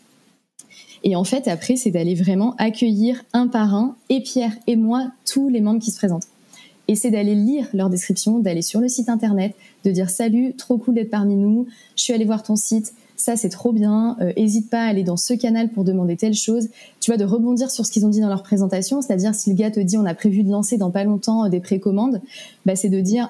Et 1.03 1.15
en 1.15 1.23
fait 1.23 1.47
après 1.47 1.75
c'est 1.75 1.91
d'aller 1.91 2.15
vraiment 2.15 2.55
accueillir 2.57 3.23
un 3.33 3.47
par 3.47 3.75
un, 3.75 3.95
et 4.09 4.21
Pierre 4.21 4.53
et 4.67 4.75
moi, 4.75 5.11
tous 5.25 5.49
les 5.49 5.61
membres 5.61 5.81
qui 5.81 5.91
se 5.91 5.97
présentent. 5.97 6.27
Et 6.89 6.95
c'est 6.95 7.11
d'aller 7.11 7.35
lire 7.35 7.67
leur 7.73 7.89
description, 7.89 8.39
d'aller 8.39 8.61
sur 8.61 8.79
le 8.79 8.87
site 8.87 9.09
internet, 9.09 9.53
de 9.83 9.91
dire 9.91 10.09
salut, 10.09 10.53
trop 10.53 10.77
cool 10.77 10.95
d'être 10.95 11.09
parmi 11.09 11.35
nous, 11.35 11.67
je 11.97 12.03
suis 12.03 12.13
allé 12.13 12.23
voir 12.23 12.43
ton 12.43 12.55
site, 12.55 12.93
ça 13.17 13.35
c'est 13.35 13.49
trop 13.49 13.73
bien, 13.73 14.15
euh, 14.21 14.31
hésite 14.35 14.69
pas 14.69 14.83
à 14.83 14.87
aller 14.87 15.03
dans 15.03 15.17
ce 15.17 15.33
canal 15.33 15.69
pour 15.69 15.83
demander 15.83 16.15
telle 16.15 16.33
chose, 16.33 16.69
tu 16.99 17.11
vois, 17.11 17.17
de 17.17 17.25
rebondir 17.25 17.69
sur 17.69 17.85
ce 17.85 17.91
qu'ils 17.91 18.05
ont 18.05 18.09
dit 18.09 18.21
dans 18.21 18.29
leur 18.29 18.43
présentation, 18.43 19.01
c'est-à-dire 19.01 19.35
si 19.35 19.49
le 19.49 19.55
gars 19.55 19.71
te 19.71 19.79
dit 19.79 19.97
on 19.97 20.05
a 20.05 20.13
prévu 20.13 20.43
de 20.43 20.51
lancer 20.51 20.77
dans 20.77 20.91
pas 20.91 21.03
longtemps 21.03 21.45
euh, 21.45 21.49
des 21.49 21.59
précommandes, 21.59 22.21
bah, 22.65 22.75
c'est 22.75 22.89
de 22.89 23.01
dire 23.01 23.29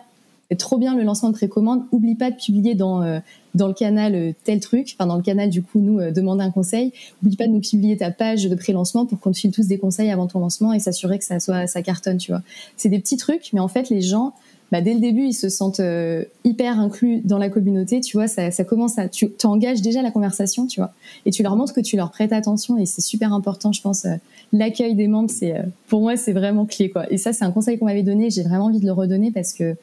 trop 0.57 0.77
bien 0.77 0.95
le 0.95 1.03
lancement 1.03 1.29
de 1.29 1.33
précommande, 1.33 1.83
oublie 1.91 2.15
pas 2.15 2.31
de 2.31 2.35
publier 2.35 2.75
dans 2.75 3.01
euh, 3.01 3.19
dans 3.55 3.67
le 3.67 3.73
canal 3.73 4.35
tel 4.43 4.59
truc, 4.59 4.95
enfin 4.97 5.07
dans 5.07 5.15
le 5.15 5.23
canal 5.23 5.49
du 5.49 5.63
coup 5.63 5.79
nous 5.79 6.11
demander 6.11 6.43
un 6.43 6.51
conseil, 6.51 6.93
oublie 7.23 7.35
pas 7.35 7.47
de 7.47 7.51
nous 7.51 7.59
publier 7.59 7.97
ta 7.97 8.11
page 8.11 8.47
de 8.47 8.55
pré-lancement 8.55 9.07
pour 9.07 9.19
qu'on 9.19 9.31
te 9.31 9.37
file 9.37 9.51
tous 9.51 9.65
des 9.65 9.79
conseils 9.79 10.11
avant 10.11 10.27
ton 10.27 10.39
lancement 10.39 10.73
et 10.73 10.79
s'assurer 10.79 11.17
que 11.17 11.25
ça 11.25 11.39
soit 11.39 11.65
ça 11.65 11.81
cartonne, 11.81 12.17
tu 12.17 12.31
vois. 12.31 12.43
C'est 12.75 12.89
des 12.89 12.99
petits 12.99 13.17
trucs, 13.17 13.51
mais 13.53 13.59
en 13.59 13.67
fait 13.67 13.89
les 13.89 14.01
gens 14.01 14.33
bah, 14.71 14.81
dès 14.81 14.93
le 14.93 14.99
début, 14.99 15.23
ils 15.27 15.33
se 15.33 15.47
sentent 15.47 15.79
euh, 15.79 16.25
hyper 16.43 16.79
inclus 16.79 17.21
dans 17.23 17.37
la 17.37 17.49
communauté, 17.49 18.01
tu 18.01 18.17
vois, 18.17 18.27
ça, 18.27 18.51
ça 18.51 18.63
commence 18.65 18.97
à, 18.99 19.07
tu 19.07 19.29
engages 19.45 19.81
déjà 19.81 20.01
la 20.01 20.11
conversation, 20.11 20.67
tu 20.67 20.81
vois, 20.81 20.91
et 21.25 21.31
tu 21.31 21.41
leur 21.41 21.55
montres 21.55 21.73
que 21.73 21.79
tu 21.79 21.95
leur 21.95 22.11
prêtes 22.11 22.33
attention 22.33 22.77
et 22.77 22.85
c'est 22.85 23.01
super 23.01 23.33
important, 23.33 23.71
je 23.71 23.81
pense. 23.81 24.05
Euh, 24.05 24.15
l'accueil 24.51 24.95
des 24.95 25.07
membres, 25.07 25.29
c'est, 25.29 25.55
euh, 25.55 25.63
pour 25.87 26.01
moi, 26.01 26.17
c'est 26.17 26.33
vraiment 26.33 26.65
clé, 26.65 26.89
quoi. 26.89 27.11
Et 27.11 27.17
ça, 27.17 27.31
c'est 27.31 27.45
un 27.45 27.51
conseil 27.51 27.77
qu'on 27.77 27.85
m'avait 27.85 28.03
donné, 28.03 28.29
j'ai 28.29 28.43
vraiment 28.43 28.65
envie 28.65 28.79
de 28.79 28.85
le 28.85 28.91
redonner 28.91 29.31
parce 29.31 29.53
que 29.53 29.75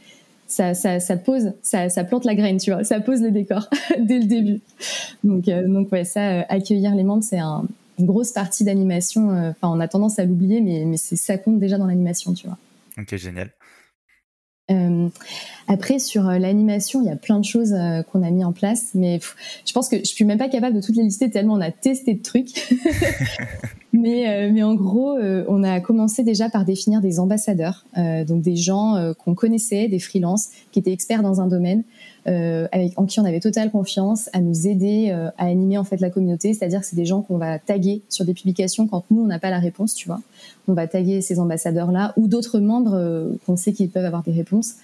ça, 0.46 0.74
ça, 0.74 1.00
ça 1.00 1.16
pose, 1.16 1.52
ça, 1.62 1.88
ça 1.88 2.04
plante 2.04 2.26
la 2.26 2.34
graine, 2.34 2.58
tu 2.58 2.70
vois, 2.70 2.84
ça 2.84 3.00
pose 3.00 3.22
le 3.22 3.30
décor 3.30 3.70
dès 3.98 4.18
le 4.18 4.26
début. 4.26 4.60
Donc, 5.24 5.46
donc 5.46 5.90
ouais, 5.92 6.04
ça, 6.04 6.42
accueillir 6.50 6.94
les 6.94 7.04
membres, 7.04 7.24
c'est 7.24 7.38
un, 7.38 7.64
une 7.98 8.04
grosse 8.04 8.32
partie 8.32 8.64
d'animation. 8.64 9.30
Enfin, 9.30 9.74
on 9.74 9.80
a 9.80 9.88
tendance 9.88 10.18
à 10.18 10.26
l'oublier, 10.26 10.60
mais, 10.60 10.84
mais 10.84 10.98
ça 10.98 11.38
compte 11.38 11.58
déjà 11.58 11.78
dans 11.78 11.86
l'animation, 11.86 12.34
tu 12.34 12.46
vois. 12.46 12.58
Ok, 12.98 13.16
génial. 13.16 13.50
Euh, 14.70 15.08
après, 15.68 15.98
sur 15.98 16.28
euh, 16.28 16.38
l'animation, 16.38 17.02
il 17.02 17.06
y 17.06 17.10
a 17.10 17.16
plein 17.16 17.38
de 17.38 17.44
choses 17.44 17.74
euh, 17.74 18.02
qu'on 18.02 18.22
a 18.22 18.30
mis 18.30 18.44
en 18.44 18.52
place, 18.52 18.90
mais 18.94 19.20
je 19.66 19.72
pense 19.72 19.88
que 19.88 19.98
je 19.98 20.04
suis 20.04 20.24
même 20.24 20.38
pas 20.38 20.48
capable 20.48 20.76
de 20.76 20.80
toutes 20.80 20.96
les 20.96 21.02
lister 21.02 21.30
tellement 21.30 21.54
on 21.54 21.60
a 21.60 21.70
testé 21.70 22.14
de 22.14 22.22
trucs. 22.22 22.72
mais, 23.92 24.50
mais 24.50 24.62
en 24.62 24.74
gros, 24.74 25.16
on 25.48 25.62
a 25.62 25.80
commencé 25.80 26.24
déjà 26.24 26.48
par 26.48 26.64
définir 26.64 27.00
des 27.00 27.20
ambassadeurs, 27.20 27.84
donc 28.26 28.42
des 28.42 28.56
gens 28.56 29.12
qu'on 29.18 29.34
connaissait, 29.34 29.86
des 29.88 30.00
freelances 30.00 30.48
qui 30.72 30.80
étaient 30.80 30.92
experts 30.92 31.22
dans 31.22 31.40
un 31.40 31.46
domaine, 31.46 31.84
avec 32.26 32.98
en 32.98 33.04
qui 33.04 33.20
on 33.20 33.24
avait 33.24 33.40
totale 33.40 33.70
confiance, 33.70 34.30
à 34.32 34.40
nous 34.40 34.66
aider 34.66 35.10
à 35.10 35.44
animer 35.44 35.78
en 35.78 35.84
fait 35.84 36.00
la 36.00 36.10
communauté. 36.10 36.54
C'est-à-dire 36.54 36.80
que 36.80 36.86
c'est 36.86 36.96
des 36.96 37.04
gens 37.04 37.20
qu'on 37.22 37.38
va 37.38 37.58
taguer 37.58 38.02
sur 38.08 38.24
des 38.24 38.34
publications 38.34 38.86
quand 38.86 39.04
nous 39.10 39.22
on 39.22 39.26
n'a 39.26 39.38
pas 39.38 39.50
la 39.50 39.58
réponse, 39.58 39.94
tu 39.94 40.06
vois. 40.06 40.20
On 40.66 40.72
va 40.72 40.86
taguer 40.86 41.20
ces 41.20 41.38
ambassadeurs-là 41.38 42.14
ou 42.16 42.26
d'autres 42.26 42.60
membres 42.60 43.36
qu'on 43.44 43.56
sait 43.56 43.72
qu'ils 43.72 43.90
peuvent 43.90 44.06
avoir 44.06 44.22
des 44.22 44.32
réponses. 44.32 44.76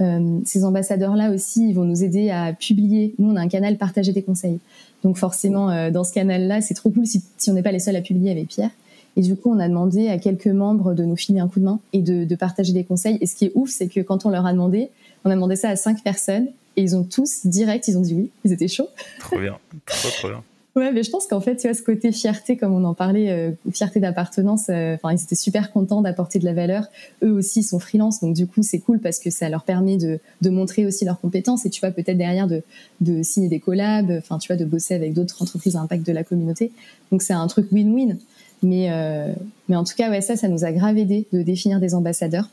Euh, 0.00 0.40
ces 0.44 0.64
ambassadeurs-là 0.64 1.30
aussi, 1.30 1.68
ils 1.68 1.74
vont 1.74 1.84
nous 1.84 2.02
aider 2.02 2.30
à 2.30 2.52
publier. 2.52 3.14
Nous, 3.18 3.30
on 3.30 3.36
a 3.36 3.40
un 3.40 3.48
canal 3.48 3.76
partager 3.76 4.12
des 4.12 4.22
conseils. 4.22 4.58
Donc 5.02 5.16
forcément, 5.16 5.70
euh, 5.70 5.90
dans 5.90 6.04
ce 6.04 6.12
canal-là, 6.12 6.60
c'est 6.60 6.74
trop 6.74 6.90
cool 6.90 7.06
si, 7.06 7.22
on 7.48 7.52
n'est 7.52 7.62
pas 7.62 7.72
les 7.72 7.78
seuls 7.78 7.96
à 7.96 8.00
publier 8.00 8.30
avec 8.30 8.48
Pierre. 8.48 8.70
Et 9.16 9.22
du 9.22 9.36
coup, 9.36 9.52
on 9.52 9.60
a 9.60 9.68
demandé 9.68 10.08
à 10.08 10.18
quelques 10.18 10.48
membres 10.48 10.94
de 10.94 11.04
nous 11.04 11.16
filer 11.16 11.38
un 11.38 11.46
coup 11.46 11.60
de 11.60 11.64
main 11.64 11.78
et 11.92 12.02
de, 12.02 12.24
de 12.24 12.34
partager 12.34 12.72
des 12.72 12.82
conseils. 12.82 13.18
Et 13.20 13.26
ce 13.26 13.36
qui 13.36 13.44
est 13.44 13.52
ouf, 13.54 13.70
c'est 13.70 13.86
que 13.86 14.00
quand 14.00 14.26
on 14.26 14.30
leur 14.30 14.44
a 14.46 14.52
demandé, 14.52 14.88
on 15.24 15.30
a 15.30 15.34
demandé 15.34 15.54
ça 15.54 15.68
à 15.68 15.76
cinq 15.76 16.02
personnes 16.02 16.48
et 16.76 16.82
ils 16.82 16.96
ont 16.96 17.04
tous 17.04 17.46
direct, 17.46 17.88
ils 17.88 17.96
ont 17.96 18.02
dit 18.02 18.14
oui, 18.14 18.30
ils 18.44 18.52
étaient 18.52 18.68
chauds. 18.68 18.88
Trop 19.20 19.38
bien, 19.38 19.58
trop 19.86 20.08
trop 20.08 20.28
bien. 20.28 20.42
Ouais, 20.76 20.90
mais 20.90 21.04
je 21.04 21.10
pense 21.10 21.28
qu'en 21.28 21.40
fait, 21.40 21.54
tu 21.54 21.68
vois, 21.68 21.74
ce 21.74 21.82
côté 21.82 22.10
fierté, 22.10 22.56
comme 22.56 22.74
on 22.74 22.84
en 22.84 22.94
parlait, 22.94 23.30
euh, 23.30 23.52
fierté 23.70 24.00
d'appartenance, 24.00 24.66
euh, 24.70 24.96
enfin, 24.96 25.14
ils 25.14 25.22
étaient 25.22 25.36
super 25.36 25.70
contents 25.72 26.02
d'apporter 26.02 26.40
de 26.40 26.44
la 26.44 26.52
valeur. 26.52 26.86
Eux 27.22 27.30
aussi, 27.30 27.60
ils 27.60 27.64
sont 27.64 27.78
freelance, 27.78 28.20
donc 28.20 28.34
du 28.34 28.48
coup, 28.48 28.64
c'est 28.64 28.80
cool 28.80 28.98
parce 28.98 29.20
que 29.20 29.30
ça 29.30 29.48
leur 29.48 29.62
permet 29.62 29.98
de, 29.98 30.18
de 30.42 30.50
montrer 30.50 30.84
aussi 30.84 31.04
leurs 31.04 31.20
compétences 31.20 31.64
et 31.64 31.70
tu 31.70 31.78
vois, 31.78 31.92
peut-être 31.92 32.18
derrière 32.18 32.48
de, 32.48 32.64
de 33.00 33.22
signer 33.22 33.48
des 33.48 33.60
collabs, 33.60 34.10
enfin, 34.18 34.38
tu 34.38 34.48
vois, 34.48 34.56
de 34.56 34.64
bosser 34.64 34.94
avec 34.94 35.12
d'autres 35.12 35.40
entreprises 35.42 35.76
à 35.76 35.80
impact 35.80 36.04
de 36.04 36.12
la 36.12 36.24
communauté. 36.24 36.72
Donc, 37.12 37.22
c'est 37.22 37.34
un 37.34 37.46
truc 37.46 37.70
win-win. 37.70 38.16
Mais, 38.64 38.88
euh, 38.90 39.32
mais 39.68 39.76
en 39.76 39.84
tout 39.84 39.94
cas, 39.96 40.10
ouais, 40.10 40.22
ça, 40.22 40.34
ça 40.36 40.48
nous 40.48 40.64
a 40.64 40.72
grave 40.72 40.98
aidé 40.98 41.28
de 41.32 41.42
définir 41.42 41.78
des 41.78 41.94
ambassadeurs. 41.94 42.48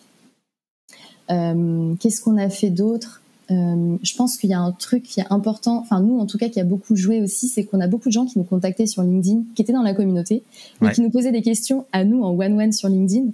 Qu'est-ce 1.27 2.19
qu'on 2.21 2.37
a 2.37 2.49
fait 2.49 2.69
d'autre? 2.69 3.20
Euh, 3.51 3.97
je 4.01 4.15
pense 4.15 4.37
qu'il 4.37 4.49
y 4.49 4.53
a 4.53 4.59
un 4.59 4.71
truc 4.71 5.03
qui 5.03 5.19
est 5.19 5.25
important, 5.29 5.79
enfin 5.79 5.99
nous 5.99 6.19
en 6.19 6.25
tout 6.25 6.37
cas 6.37 6.49
qui 6.49 6.59
a 6.59 6.63
beaucoup 6.63 6.95
joué 6.95 7.21
aussi, 7.21 7.47
c'est 7.47 7.65
qu'on 7.65 7.81
a 7.81 7.87
beaucoup 7.87 8.09
de 8.09 8.13
gens 8.13 8.25
qui 8.25 8.39
nous 8.39 8.45
contactaient 8.45 8.87
sur 8.87 9.03
LinkedIn, 9.03 9.43
qui 9.55 9.61
étaient 9.61 9.73
dans 9.73 9.81
la 9.81 9.93
communauté, 9.93 10.43
mais 10.79 10.91
qui 10.91 11.01
nous 11.01 11.09
posaient 11.09 11.31
des 11.31 11.41
questions 11.41 11.85
à 11.91 12.03
nous 12.03 12.23
en 12.23 12.31
one-one 12.37 12.71
sur 12.71 12.87
LinkedIn. 12.87 13.27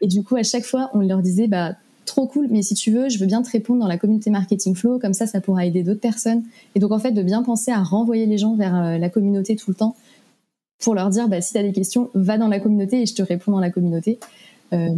Et 0.00 0.08
du 0.08 0.22
coup, 0.22 0.36
à 0.36 0.42
chaque 0.42 0.64
fois, 0.64 0.90
on 0.94 1.00
leur 1.00 1.22
disait, 1.22 1.46
bah 1.46 1.74
trop 2.04 2.26
cool, 2.26 2.48
mais 2.50 2.62
si 2.62 2.74
tu 2.74 2.90
veux, 2.90 3.08
je 3.08 3.18
veux 3.18 3.26
bien 3.26 3.42
te 3.42 3.50
répondre 3.50 3.80
dans 3.80 3.86
la 3.86 3.96
communauté 3.96 4.30
Marketing 4.30 4.74
Flow, 4.74 4.98
comme 4.98 5.14
ça, 5.14 5.26
ça 5.26 5.40
pourra 5.40 5.64
aider 5.64 5.82
d'autres 5.82 6.00
personnes. 6.00 6.42
Et 6.74 6.80
donc 6.80 6.90
en 6.90 6.98
fait, 6.98 7.12
de 7.12 7.22
bien 7.22 7.42
penser 7.42 7.70
à 7.70 7.82
renvoyer 7.82 8.26
les 8.26 8.38
gens 8.38 8.56
vers 8.56 8.74
euh, 8.74 8.98
la 8.98 9.08
communauté 9.08 9.56
tout 9.56 9.70
le 9.70 9.76
temps 9.76 9.96
pour 10.80 10.94
leur 10.94 11.10
dire, 11.10 11.28
bah, 11.28 11.40
si 11.40 11.52
tu 11.52 11.58
as 11.58 11.62
des 11.62 11.72
questions, 11.72 12.10
va 12.14 12.38
dans 12.38 12.48
la 12.48 12.58
communauté 12.58 13.02
et 13.02 13.06
je 13.06 13.14
te 13.14 13.22
réponds 13.22 13.52
dans 13.52 13.60
la 13.60 13.70
communauté. 13.70 14.18
Euh, 14.72 14.88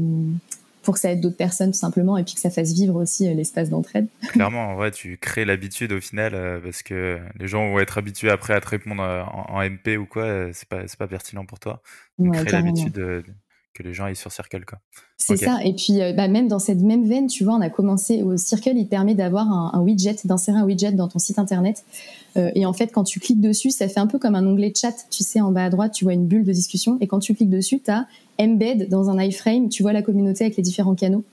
pour 0.85 0.95
que 0.95 1.01
ça 1.01 1.11
aide 1.11 1.21
d'autres 1.21 1.37
personnes 1.37 1.73
tout 1.73 1.79
simplement 1.79 2.17
et 2.17 2.25
puis 2.25 2.35
que 2.35 2.41
ça 2.41 2.51
fasse 2.51 2.73
vivre 2.73 2.97
aussi 2.97 3.29
euh, 3.29 3.35
l'espace 3.35 3.71
d'entraide. 3.71 4.09
Clairement, 4.29 4.69
en 4.69 4.77
vrai, 4.77 4.91
tu 4.91 5.17
crées 5.19 5.45
l'habitude 5.45 5.93
au 5.93 6.01
final 6.01 6.35
euh, 6.35 6.61
parce 6.61 6.83
que 6.83 7.19
les 7.39 7.49
gens 7.49 7.69
vont 7.71 7.81
être 7.81 7.99
habitués 7.99 8.31
après 8.31 8.55
à 8.55 8.61
te 8.61 8.69
répondre 8.69 9.03
euh, 9.03 9.23
en, 9.23 9.63
MP 9.63 9.97
ou 9.97 10.07
quoi, 10.07 10.53
c'est 10.53 10.69
pas, 10.69 10.83
pas 10.99 11.07
pertinent 11.07 11.45
pour 11.45 11.59
toi. 11.59 11.83
Tu 12.23 12.31
crées 12.31 12.51
l'habitude 12.51 13.25
que 13.75 13.83
les 13.83 13.93
gens 13.93 14.05
aillent 14.05 14.17
sur 14.17 14.33
Circle. 14.33 14.65
Quoi. 14.65 14.79
C'est 15.19 15.37
ça. 15.37 15.59
Et 15.65 15.75
puis, 15.75 15.99
bah, 16.17 16.29
même 16.29 16.49
dans 16.49 16.59
cette 16.59 16.81
même 16.81 17.07
veine, 17.09 17.27
tu 17.27 17.45
vois, 17.45 17.55
on 17.55 17.61
a 17.61 17.71
commencé 17.71 18.23
au 18.23 18.37
Circle, 18.37 18.77
il 18.77 18.87
permet 18.87 19.15
d'avoir 19.15 19.75
un, 19.75 19.81
widget, 19.81 20.17
d'insérer 20.25 20.59
un 20.59 20.65
widget 20.65 20.93
dans 20.93 21.09
ton 21.09 21.19
site 21.19 21.39
internet. 21.39 21.85
et 22.37 22.65
en 22.67 22.73
fait, 22.73 22.89
quand 22.89 23.05
tu 23.05 23.21
cliques 23.21 23.41
dessus, 23.41 23.71
ça 23.71 23.89
fait 23.89 24.01
un 24.01 24.07
peu 24.07 24.19
comme 24.19 24.35
un 24.35 24.47
onglet 24.47 24.73
chat. 24.75 24.95
Tu 25.11 25.25
sais, 25.25 25.41
en 25.41 25.51
bas 25.51 25.65
à 25.65 25.71
droite, 25.71 25.93
tu 25.93 26.05
vois 26.05 26.13
une 26.13 26.27
bulle 26.27 26.45
de 26.45 26.53
discussion. 26.53 26.99
Et 27.01 27.07
quand 27.07 27.19
tu 27.19 27.35
cliques 27.35 27.51
dessus, 27.51 27.81
tu 27.81 27.91
as 27.91 28.07
embed 28.39 28.89
dans 28.89 29.11
un 29.11 29.23
iframe, 29.23 29.69
tu 29.69 29.83
vois 29.83 29.93
la 29.93 30.03
communauté 30.03 30.45
avec 30.45 30.57
les 30.57 30.63
différents 30.63 30.95
canaux. 30.95 31.25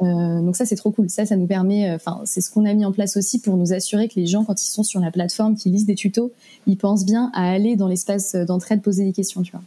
Euh, 0.00 0.40
donc 0.40 0.56
ça 0.56 0.64
c'est 0.64 0.76
trop 0.76 0.90
cool. 0.90 1.10
Ça, 1.10 1.26
ça 1.26 1.36
nous 1.36 1.46
permet, 1.46 1.90
euh, 1.90 1.96
enfin 1.96 2.22
c'est 2.24 2.40
ce 2.40 2.50
qu'on 2.50 2.64
a 2.64 2.72
mis 2.72 2.84
en 2.84 2.92
place 2.92 3.16
aussi 3.16 3.40
pour 3.40 3.56
nous 3.56 3.72
assurer 3.72 4.08
que 4.08 4.14
les 4.16 4.26
gens 4.26 4.44
quand 4.44 4.60
ils 4.62 4.68
sont 4.68 4.82
sur 4.82 5.00
la 5.00 5.10
plateforme, 5.10 5.56
qui 5.56 5.68
lisent 5.70 5.86
des 5.86 5.94
tutos, 5.94 6.32
ils 6.66 6.76
pensent 6.76 7.04
bien 7.04 7.30
à 7.34 7.50
aller 7.50 7.76
dans 7.76 7.88
l'espace 7.88 8.34
d'entraide 8.34 8.82
poser 8.82 9.04
des 9.04 9.12
questions, 9.12 9.42
tu 9.42 9.52
vois. 9.52 9.62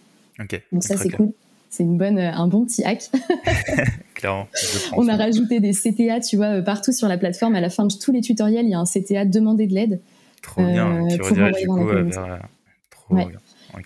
Donc 0.72 0.84
ça 0.84 0.98
c'est 0.98 1.10
cool. 1.10 1.32
C'est 1.76 1.84
une 1.84 1.98
bonne, 1.98 2.18
euh, 2.18 2.32
un 2.32 2.48
bon 2.48 2.66
petit 2.66 2.84
hack. 2.84 3.10
Clairement. 4.16 4.48
On 4.96 5.08
a 5.08 5.16
rajouté 5.16 5.60
des 5.60 5.72
CTA, 5.72 6.22
tu 6.22 6.38
vois, 6.38 6.62
partout 6.62 6.94
sur 6.94 7.08
la 7.08 7.18
plateforme. 7.18 7.56
À 7.56 7.62
la 7.62 7.70
fin 7.70 7.86
de 7.86 7.94
tous 7.94 8.12
les 8.12 8.22
tutoriels, 8.22 8.66
il 8.66 8.72
y 8.72 8.74
a 8.74 8.80
un 8.80 8.86
CTA 8.86 9.26
demander 9.26 9.68
de 9.68 9.74
l'aide. 9.74 10.00
Trop 10.42 10.66
bien. 10.66 11.06
Tu 11.10 11.22
rediriges 11.22 11.62
du 11.62 11.68
coup 11.68 11.86
vers... 11.86 12.40
Trop 12.90 13.16
bien 13.16 13.30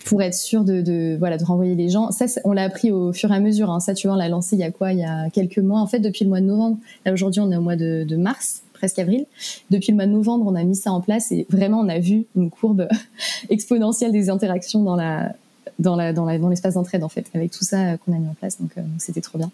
pour 0.04 0.22
être 0.22 0.34
sûr 0.34 0.64
de, 0.64 0.80
de, 0.82 1.16
voilà 1.18 1.36
de 1.36 1.44
renvoyer 1.44 1.74
les 1.74 1.88
gens. 1.88 2.10
Ça, 2.10 2.26
on 2.44 2.52
l'a 2.52 2.64
appris 2.64 2.90
au 2.90 3.12
fur 3.12 3.32
et 3.32 3.34
à 3.34 3.40
mesure. 3.40 3.70
Hein. 3.70 3.80
Ça, 3.80 3.94
tu 3.94 4.06
vois, 4.06 4.16
on 4.16 4.18
l'a 4.18 4.28
lancé 4.28 4.56
il 4.56 4.60
y 4.60 4.64
a 4.64 4.70
quoi? 4.70 4.92
Il 4.92 4.98
y 4.98 5.04
a 5.04 5.30
quelques 5.30 5.58
mois. 5.58 5.80
En 5.80 5.86
fait, 5.86 6.00
depuis 6.00 6.24
le 6.24 6.30
mois 6.30 6.40
de 6.40 6.46
novembre. 6.46 6.78
Là, 7.04 7.12
aujourd'hui, 7.12 7.40
on 7.40 7.50
est 7.50 7.56
au 7.56 7.60
mois 7.60 7.76
de, 7.76 8.04
de, 8.04 8.16
mars, 8.16 8.62
presque 8.72 8.98
avril. 8.98 9.26
Depuis 9.70 9.92
le 9.92 9.96
mois 9.96 10.06
de 10.06 10.12
novembre, 10.12 10.46
on 10.46 10.54
a 10.54 10.62
mis 10.62 10.76
ça 10.76 10.92
en 10.92 11.00
place 11.00 11.32
et 11.32 11.46
vraiment, 11.50 11.80
on 11.80 11.88
a 11.88 11.98
vu 11.98 12.26
une 12.36 12.50
courbe 12.50 12.88
exponentielle 13.50 14.12
des 14.12 14.30
interactions 14.30 14.82
dans 14.82 14.96
la 14.96 15.34
dans 15.80 16.48
l'espace 16.48 16.74
d'entraide 16.74 17.04
en 17.04 17.08
fait, 17.08 17.26
avec 17.34 17.50
tout 17.50 17.64
ça 17.64 17.96
qu'on 17.98 18.12
a 18.12 18.18
mis 18.18 18.28
en 18.28 18.34
place. 18.34 18.60
Donc, 18.60 18.70
euh, 18.76 18.82
c'était 18.98 19.20
trop 19.20 19.38
bien. 19.38 19.50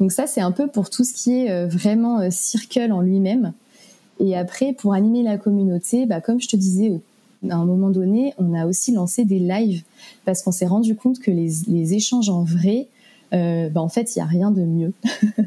Donc 0.00 0.12
ça, 0.12 0.26
c'est 0.26 0.40
un 0.40 0.52
peu 0.52 0.66
pour 0.66 0.90
tout 0.90 1.04
ce 1.04 1.14
qui 1.14 1.40
est 1.40 1.50
euh, 1.50 1.66
vraiment 1.66 2.20
euh, 2.20 2.28
circle 2.30 2.92
en 2.92 3.00
lui-même. 3.00 3.52
Et 4.20 4.36
après, 4.36 4.72
pour 4.72 4.94
animer 4.94 5.22
la 5.22 5.38
communauté, 5.38 6.06
bah, 6.06 6.20
comme 6.20 6.40
je 6.40 6.48
te 6.48 6.56
disais 6.56 7.00
à 7.50 7.56
un 7.56 7.64
moment 7.64 7.90
donné, 7.90 8.34
on 8.38 8.54
a 8.54 8.66
aussi 8.66 8.92
lancé 8.92 9.24
des 9.24 9.38
lives 9.38 9.82
parce 10.24 10.42
qu'on 10.42 10.52
s'est 10.52 10.66
rendu 10.66 10.96
compte 10.96 11.18
que 11.18 11.30
les, 11.30 11.94
échanges 11.94 12.28
en 12.28 12.42
vrai, 12.42 12.88
euh, 13.34 13.68
bah, 13.68 13.80
en 13.80 13.88
fait, 13.88 14.14
il 14.14 14.18
n'y 14.18 14.22
a 14.22 14.26
rien 14.26 14.50
de 14.50 14.62
mieux. 14.62 14.92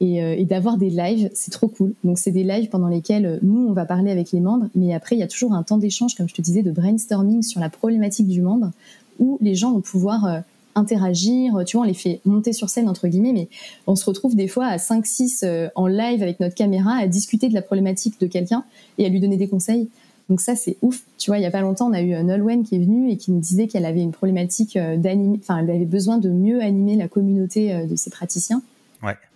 Euh, 0.00 0.36
et, 0.38 0.44
d'avoir 0.44 0.78
des 0.78 0.90
lives, 0.90 1.28
c'est 1.34 1.50
trop 1.50 1.66
cool. 1.66 1.92
Donc, 2.04 2.18
c'est 2.18 2.30
des 2.30 2.44
lives 2.44 2.68
pendant 2.68 2.88
lesquels 2.88 3.26
euh, 3.26 3.38
nous, 3.42 3.66
on 3.68 3.72
va 3.72 3.84
parler 3.84 4.10
avec 4.10 4.30
les 4.30 4.40
membres, 4.40 4.68
mais 4.74 4.94
après, 4.94 5.16
il 5.16 5.18
y 5.18 5.24
a 5.24 5.26
toujours 5.26 5.54
un 5.54 5.62
temps 5.62 5.78
d'échange, 5.78 6.14
comme 6.14 6.28
je 6.28 6.34
te 6.34 6.42
disais, 6.42 6.62
de 6.62 6.70
brainstorming 6.70 7.42
sur 7.42 7.60
la 7.60 7.68
problématique 7.68 8.28
du 8.28 8.40
membre, 8.40 8.70
où 9.18 9.38
les 9.40 9.54
gens 9.54 9.72
vont 9.72 9.80
pouvoir 9.80 10.42
interagir. 10.74 11.52
Tu 11.66 11.76
vois, 11.76 11.84
on 11.84 11.88
les 11.88 11.94
fait 11.94 12.20
monter 12.24 12.52
sur 12.52 12.68
scène, 12.68 12.88
entre 12.88 13.08
guillemets, 13.08 13.32
mais 13.32 13.48
on 13.86 13.96
se 13.96 14.04
retrouve 14.04 14.36
des 14.36 14.48
fois 14.48 14.66
à 14.66 14.76
5-6 14.76 15.70
en 15.74 15.86
live 15.86 16.22
avec 16.22 16.40
notre 16.40 16.54
caméra 16.54 16.92
à 16.92 17.06
discuter 17.06 17.48
de 17.48 17.54
la 17.54 17.62
problématique 17.62 18.20
de 18.20 18.26
quelqu'un 18.26 18.64
et 18.98 19.06
à 19.06 19.08
lui 19.08 19.20
donner 19.20 19.36
des 19.36 19.48
conseils. 19.48 19.88
Donc 20.28 20.40
ça, 20.40 20.54
c'est 20.54 20.76
ouf. 20.82 21.02
Tu 21.16 21.30
vois, 21.30 21.38
il 21.38 21.42
y 21.42 21.46
a 21.46 21.50
pas 21.50 21.62
longtemps, 21.62 21.88
on 21.88 21.92
a 21.92 22.02
eu 22.02 22.14
euh, 22.14 22.22
Nolwenn 22.22 22.62
qui 22.62 22.76
est 22.76 22.78
venue 22.78 23.10
et 23.10 23.16
qui 23.16 23.32
nous 23.32 23.40
disait 23.40 23.66
qu'elle 23.66 23.86
avait 23.86 24.02
une 24.02 24.12
problématique 24.12 24.76
euh, 24.76 24.96
d'animer, 24.96 25.38
enfin, 25.40 25.58
elle 25.58 25.70
avait 25.70 25.86
besoin 25.86 26.18
de 26.18 26.28
mieux 26.28 26.60
animer 26.60 26.96
la 26.96 27.08
communauté 27.08 27.72
euh, 27.72 27.86
de 27.86 27.96
ses 27.96 28.10
praticiens. 28.10 28.62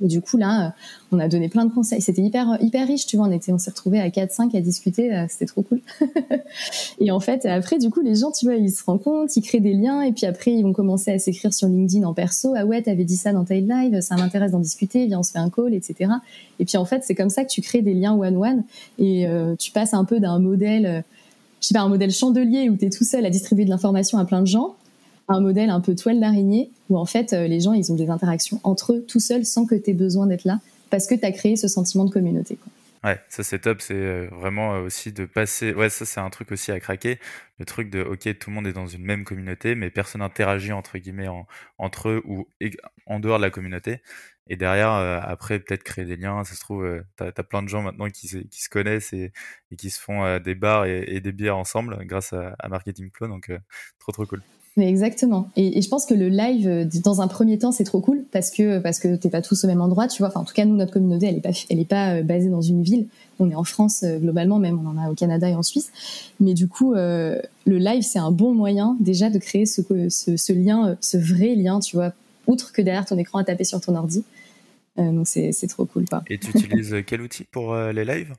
Et 0.01 0.09
du 0.09 0.21
coup, 0.21 0.37
là, 0.37 0.75
on 1.13 1.19
a 1.19 1.29
donné 1.29 1.49
plein 1.49 1.65
de 1.65 1.73
conseils. 1.73 2.01
C'était 2.01 2.23
hyper, 2.23 2.59
hyper 2.61 2.87
riche, 2.87 3.07
tu 3.07 3.17
vois. 3.17 3.27
On 3.27 3.31
était, 3.31 3.53
on 3.53 3.59
s'est 3.59 3.71
retrouvés 3.71 4.01
à 4.01 4.09
4-5 4.09 4.57
à 4.57 4.61
discuter. 4.61 5.27
C'était 5.29 5.47
trop 5.47 5.63
cool. 5.63 5.81
et 6.99 7.11
en 7.11 7.21
fait, 7.21 7.47
après, 7.47 7.79
du 7.79 7.91
coup, 7.91 8.01
les 8.01 8.17
gens, 8.17 8.33
tu 8.33 8.47
vois, 8.47 8.57
ils 8.57 8.73
se 8.73 8.83
compte, 8.83 9.37
ils 9.37 9.43
créent 9.43 9.61
des 9.61 9.75
liens. 9.75 10.03
Et 10.03 10.13
puis 10.13 10.27
après, 10.27 10.53
ils 10.53 10.63
vont 10.63 10.73
commencer 10.73 11.13
à 11.13 11.19
s'écrire 11.19 11.55
sur 11.55 11.69
LinkedIn 11.69 12.05
en 12.05 12.15
perso. 12.15 12.55
Ah 12.57 12.67
ouais, 12.67 12.83
t'avais 12.83 13.05
dit 13.05 13.17
ça 13.17 13.33
dans 13.33 13.45
ta 13.45 13.55
live. 13.55 14.01
Ça 14.01 14.17
m'intéresse 14.17 14.51
d'en 14.53 14.59
discuter. 14.61 15.07
Viens, 15.07 15.21
on 15.21 15.23
se 15.23 15.31
fait 15.31 15.39
un 15.39 15.51
call, 15.51 15.75
etc. 15.75 16.11
Et 16.59 16.65
puis, 16.65 16.77
en 16.77 16.85
fait, 16.85 17.03
c'est 17.05 17.15
comme 17.15 17.31
ça 17.31 17.45
que 17.45 17.51
tu 17.51 17.61
crées 17.61 17.83
des 17.83 17.95
liens 17.95 18.15
one-one. 18.15 18.65
Et 18.99 19.27
tu 19.59 19.71
passes 19.71 19.95
un 19.95 20.05
peu 20.05 20.19
d'un 20.19 20.41
modèle, 20.41 21.05
je 21.61 21.69
sais 21.69 21.75
pas, 21.75 21.83
un 21.83 21.89
modèle 21.89 22.11
chandelier 22.11 22.69
où 22.69 22.77
tu 22.77 22.87
es 22.87 22.91
tout 22.91 23.05
seul 23.05 23.25
à 23.25 23.31
distribuer 23.31 23.65
de 23.65 23.71
l'information 23.71 24.19
à 24.19 24.25
plein 24.25 24.41
de 24.41 24.47
gens 24.47 24.75
un 25.29 25.41
modèle 25.41 25.71
un 25.71 25.81
peu 25.81 25.95
toile 25.95 26.21
d'araignée 26.21 26.71
où 26.91 26.99
en 26.99 27.07
fait 27.07 27.33
euh, 27.33 27.47
les 27.47 27.61
gens 27.61 27.73
ils 27.73 27.93
ont 27.93 27.97
des 27.97 28.11
interactions 28.11 28.61
entre 28.65 28.95
eux 28.95 29.05
tout 29.07 29.21
seuls 29.21 29.45
sans 29.45 29.67
que 29.67 29.75
tu 29.75 29.91
aies 29.91 29.95
besoin 29.95 30.27
d'être 30.27 30.45
là 30.45 30.61
parce 30.91 31.07
que 31.07 31.15
tu 31.15 31.25
as 31.25 31.33
créé 31.33 31.57
ce 31.57 31.69
sentiment 31.69 32.05
de 32.05 32.11
communauté. 32.11 32.57
Quoi. 32.57 32.71
Ouais, 33.05 33.19
ça 33.29 33.43
c'est 33.43 33.59
top, 33.61 33.81
c'est 33.81 33.95
euh, 33.95 34.29
vraiment 34.31 34.75
euh, 34.75 34.83
aussi 34.83 35.13
de 35.13 35.25
passer. 35.25 35.73
Ouais, 35.73 35.89
ça 35.89 36.05
c'est 36.05 36.21
un 36.21 36.31
truc 36.31 36.53
aussi 36.53 36.71
à 36.71 36.79
craquer. 36.79 37.19
Le 37.59 37.65
truc 37.65 37.91
de, 37.91 38.03
ok, 38.03 38.39
tout 38.39 38.51
le 38.51 38.55
monde 38.55 38.67
est 38.67 38.73
dans 38.73 38.87
une 38.87 39.03
même 39.03 39.25
communauté, 39.25 39.75
mais 39.75 39.91
personne 39.91 40.21
n'interagit 40.21 40.73
entre 40.73 40.99
guillemets 40.99 41.29
entre 41.79 42.09
eux 42.11 42.23
ou 42.25 42.47
en 43.07 43.19
dehors 43.21 43.39
de 43.39 43.43
la 43.43 43.51
communauté. 43.51 44.03
Et 44.49 44.57
derrière, 44.57 44.91
après, 44.91 45.61
peut-être 45.61 45.85
créer 45.85 46.05
des 46.05 46.17
liens. 46.17 46.43
Ça 46.45 46.55
se 46.55 46.61
trouve, 46.61 46.85
tu 47.17 47.25
as, 47.25 47.43
plein 47.45 47.63
de 47.63 47.69
gens 47.69 47.81
maintenant 47.81 48.09
qui 48.11 48.27
se, 48.27 48.69
connaissent 48.69 49.13
et, 49.13 49.33
qui 49.79 49.89
se 49.89 50.01
font 50.01 50.39
des 50.41 50.57
bars 50.57 50.85
et, 50.85 51.21
des 51.21 51.33
bières 51.33 51.57
ensemble 51.57 52.05
grâce 52.07 52.33
à, 52.33 52.57
à 52.59 52.69
Marketing 52.69 53.11
Flow. 53.15 53.29
Donc, 53.29 53.53
trop, 54.01 54.13
trop 54.13 54.27
cool. 54.27 54.43
Mais 54.77 54.89
exactement. 54.89 55.51
Et, 55.55 55.79
et, 55.79 55.83
je 55.83 55.89
pense 55.89 56.07
que 56.07 56.15
le 56.15 56.29
live, 56.29 56.67
euh, 56.67 56.85
dans 57.05 57.21
un 57.21 57.29
premier 57.29 57.59
temps, 57.59 57.73
c'est 57.73 57.85
trop 57.85 58.01
cool 58.01 58.25
parce 58.33 58.51
que 58.51 58.79
parce 58.79 58.99
que 58.99 59.17
t'es 59.17 59.29
pas 59.29 59.43
tous 59.43 59.65
au 59.65 59.67
même 59.67 59.83
endroit, 59.83 60.09
tu 60.09 60.23
vois. 60.23 60.29
Enfin, 60.29 60.41
en 60.41 60.45
tout 60.45 60.55
cas, 60.55 60.65
nous, 60.65 60.77
notre 60.77 60.93
communauté, 60.93 61.27
elle 61.27 61.37
est 61.37 61.41
pas 61.41 61.51
elle 61.69 61.79
est 61.79 61.89
pas 61.89 62.15
euh, 62.15 62.23
basée 62.23 62.49
dans 62.49 62.63
une 62.63 62.83
ville. 62.83 63.07
On 63.39 63.51
est 63.51 63.55
en 63.55 63.65
France 63.65 64.03
euh, 64.03 64.19
globalement, 64.19 64.59
même 64.59 64.81
on 64.83 64.89
en 64.89 64.97
a 64.97 65.11
au 65.11 65.15
Canada 65.15 65.47
et 65.49 65.55
en 65.55 65.63
Suisse. 65.63 65.93
Mais 66.41 66.55
du 66.55 66.69
coup, 66.69 66.95
le 66.95 67.43
live, 67.67 68.03
c'est 68.03 68.19
un 68.19 68.31
bon 68.31 68.55
moyen 68.55 68.97
déjà 68.99 69.29
de 69.29 69.39
créer 69.39 69.67
ce, 69.67 69.83
ce, 70.09 70.37
ce 70.37 70.53
lien, 70.53 70.97
ce 71.01 71.19
vrai 71.19 71.55
lien, 71.55 71.81
tu 71.81 71.97
vois, 71.97 72.13
outre 72.47 72.73
que 72.73 72.81
derrière 72.81 73.05
ton 73.05 73.19
écran 73.19 73.39
à 73.39 73.45
taper 73.45 73.65
sur 73.65 73.81
ton 73.81 73.95
ordi. 73.95 74.25
donc 74.97 75.27
c'est 75.27 75.69
trop 75.69 75.85
cool. 75.85 76.07
Quoi. 76.09 76.23
Et 76.31 76.39
tu 76.39 76.51
utilises 76.51 76.97
quel 77.07 77.21
outil 77.21 77.45
pour 77.45 77.77
les 77.77 78.05
lives? 78.05 78.35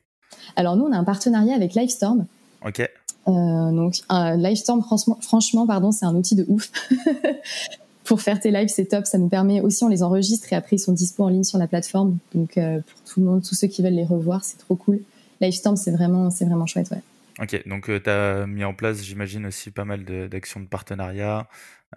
Alors 0.56 0.76
nous, 0.76 0.84
on 0.84 0.92
a 0.92 0.96
un 0.96 1.04
partenariat 1.04 1.54
avec 1.54 1.74
Livestorm. 1.74 2.26
Ok. 2.64 2.82
Donc 3.26 3.96
Livestorm, 4.10 4.84
franchement, 5.20 5.66
pardon, 5.66 5.92
c'est 5.92 6.06
un 6.06 6.14
outil 6.14 6.34
de 6.34 6.44
ouf. 6.48 6.70
pour 8.04 8.20
faire 8.20 8.38
tes 8.38 8.50
lives, 8.50 8.68
c'est 8.68 8.84
top. 8.84 9.06
Ça 9.06 9.18
nous 9.18 9.28
permet 9.28 9.60
aussi, 9.60 9.82
on 9.82 9.88
les 9.88 10.02
enregistre 10.02 10.52
et 10.52 10.56
après 10.56 10.76
ils 10.76 10.80
sont 10.80 10.92
dispo 10.92 11.24
en 11.24 11.28
ligne 11.28 11.44
sur 11.44 11.58
la 11.58 11.66
plateforme. 11.66 12.18
Donc 12.34 12.54
pour 12.54 13.02
tout 13.06 13.20
le 13.20 13.26
monde, 13.26 13.42
tous 13.42 13.54
ceux 13.54 13.68
qui 13.68 13.82
veulent 13.82 13.94
les 13.94 14.04
revoir, 14.04 14.44
c'est 14.44 14.58
trop 14.58 14.76
cool. 14.76 15.00
Livestorm, 15.40 15.76
c'est 15.76 15.90
vraiment, 15.90 16.30
c'est 16.30 16.44
vraiment 16.44 16.66
chouette, 16.66 16.90
ouais. 16.90 17.02
Ok, 17.40 17.66
donc 17.66 17.86
tu 17.86 18.10
as 18.10 18.46
mis 18.46 18.64
en 18.64 18.74
place, 18.74 19.02
j'imagine, 19.02 19.46
aussi 19.46 19.70
pas 19.70 19.84
mal 19.84 20.04
d'actions 20.04 20.60
de, 20.60 20.66
partenariat. 20.66 21.48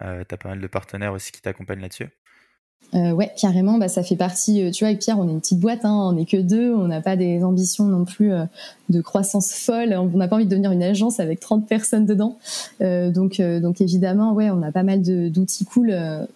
Euh, 0.02 0.24
tu 0.28 0.34
as 0.34 0.38
pas 0.38 0.48
mal 0.48 0.60
de 0.60 0.66
partenaires 0.66 1.12
aussi 1.12 1.30
qui 1.30 1.40
t'accompagnent 1.40 1.80
là-dessus. 1.80 2.08
Euh, 2.94 3.12
ouais, 3.12 3.30
carrément, 3.38 3.76
bah, 3.78 3.88
ça 3.88 4.02
fait 4.02 4.16
partie. 4.16 4.62
Euh, 4.62 4.70
tu 4.70 4.84
vois, 4.84 4.88
avec 4.88 5.00
Pierre, 5.00 5.18
on 5.18 5.28
est 5.28 5.32
une 5.32 5.40
petite 5.40 5.60
boîte, 5.60 5.84
hein, 5.84 5.94
on 5.94 6.12
n'est 6.12 6.24
que 6.24 6.38
deux, 6.38 6.74
on 6.74 6.88
n'a 6.88 7.00
pas 7.00 7.16
des 7.16 7.44
ambitions 7.44 7.84
non 7.84 8.04
plus 8.04 8.32
euh, 8.32 8.44
de 8.88 9.00
croissance 9.00 9.52
folle. 9.52 9.92
On 9.92 10.16
n'a 10.16 10.28
pas 10.28 10.36
envie 10.36 10.46
de 10.46 10.50
devenir 10.50 10.72
une 10.72 10.82
agence 10.82 11.20
avec 11.20 11.40
30 11.40 11.66
personnes 11.68 12.06
dedans. 12.06 12.38
donc, 12.80 13.40
donc 13.40 13.80
évidemment, 13.80 14.32
ouais, 14.32 14.50
on 14.50 14.62
a 14.62 14.72
pas 14.72 14.82
mal 14.82 15.02
d'outils 15.02 15.64
cool 15.66 15.94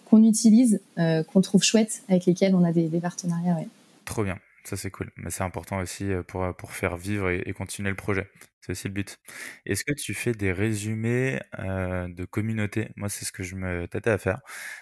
qu'on 0.09 0.23
utilise, 0.23 0.79
qu'on 0.97 1.41
trouve 1.41 1.63
chouettes, 1.63 2.03
avec 2.09 2.25
lesquels 2.25 2.53
on 2.55 2.63
a 2.63 2.71
des, 2.71 2.87
des 2.87 2.99
partenariats. 2.99 3.55
Ouais. 3.55 3.67
Trop 4.05 4.23
bien. 4.23 4.35
Ça, 4.65 4.77
c'est 4.77 4.91
cool. 4.91 5.11
Mais 5.17 5.29
c'est 5.29 5.43
important 5.43 5.79
aussi 5.79 6.11
pour, 6.27 6.55
pour 6.55 6.71
faire 6.71 6.95
vivre 6.95 7.29
et, 7.29 7.51
continuer 7.53 7.89
le 7.89 7.97
projet. 7.97 8.29
C'est 8.61 8.71
aussi 8.71 8.87
le 8.87 8.93
but. 8.93 9.19
Est-ce 9.65 9.83
que 9.83 9.93
tu 9.93 10.13
fais 10.13 10.31
des 10.31 10.53
résumés 10.53 11.39
de 11.59 12.25
communauté? 12.25 12.89
Moi, 12.95 13.09
c'est 13.09 13.25
ce 13.25 13.33
que 13.33 13.43
je 13.43 13.55
me 13.55 13.87
tâtais 13.87 14.09
à 14.11 14.17
faire. 14.17 14.39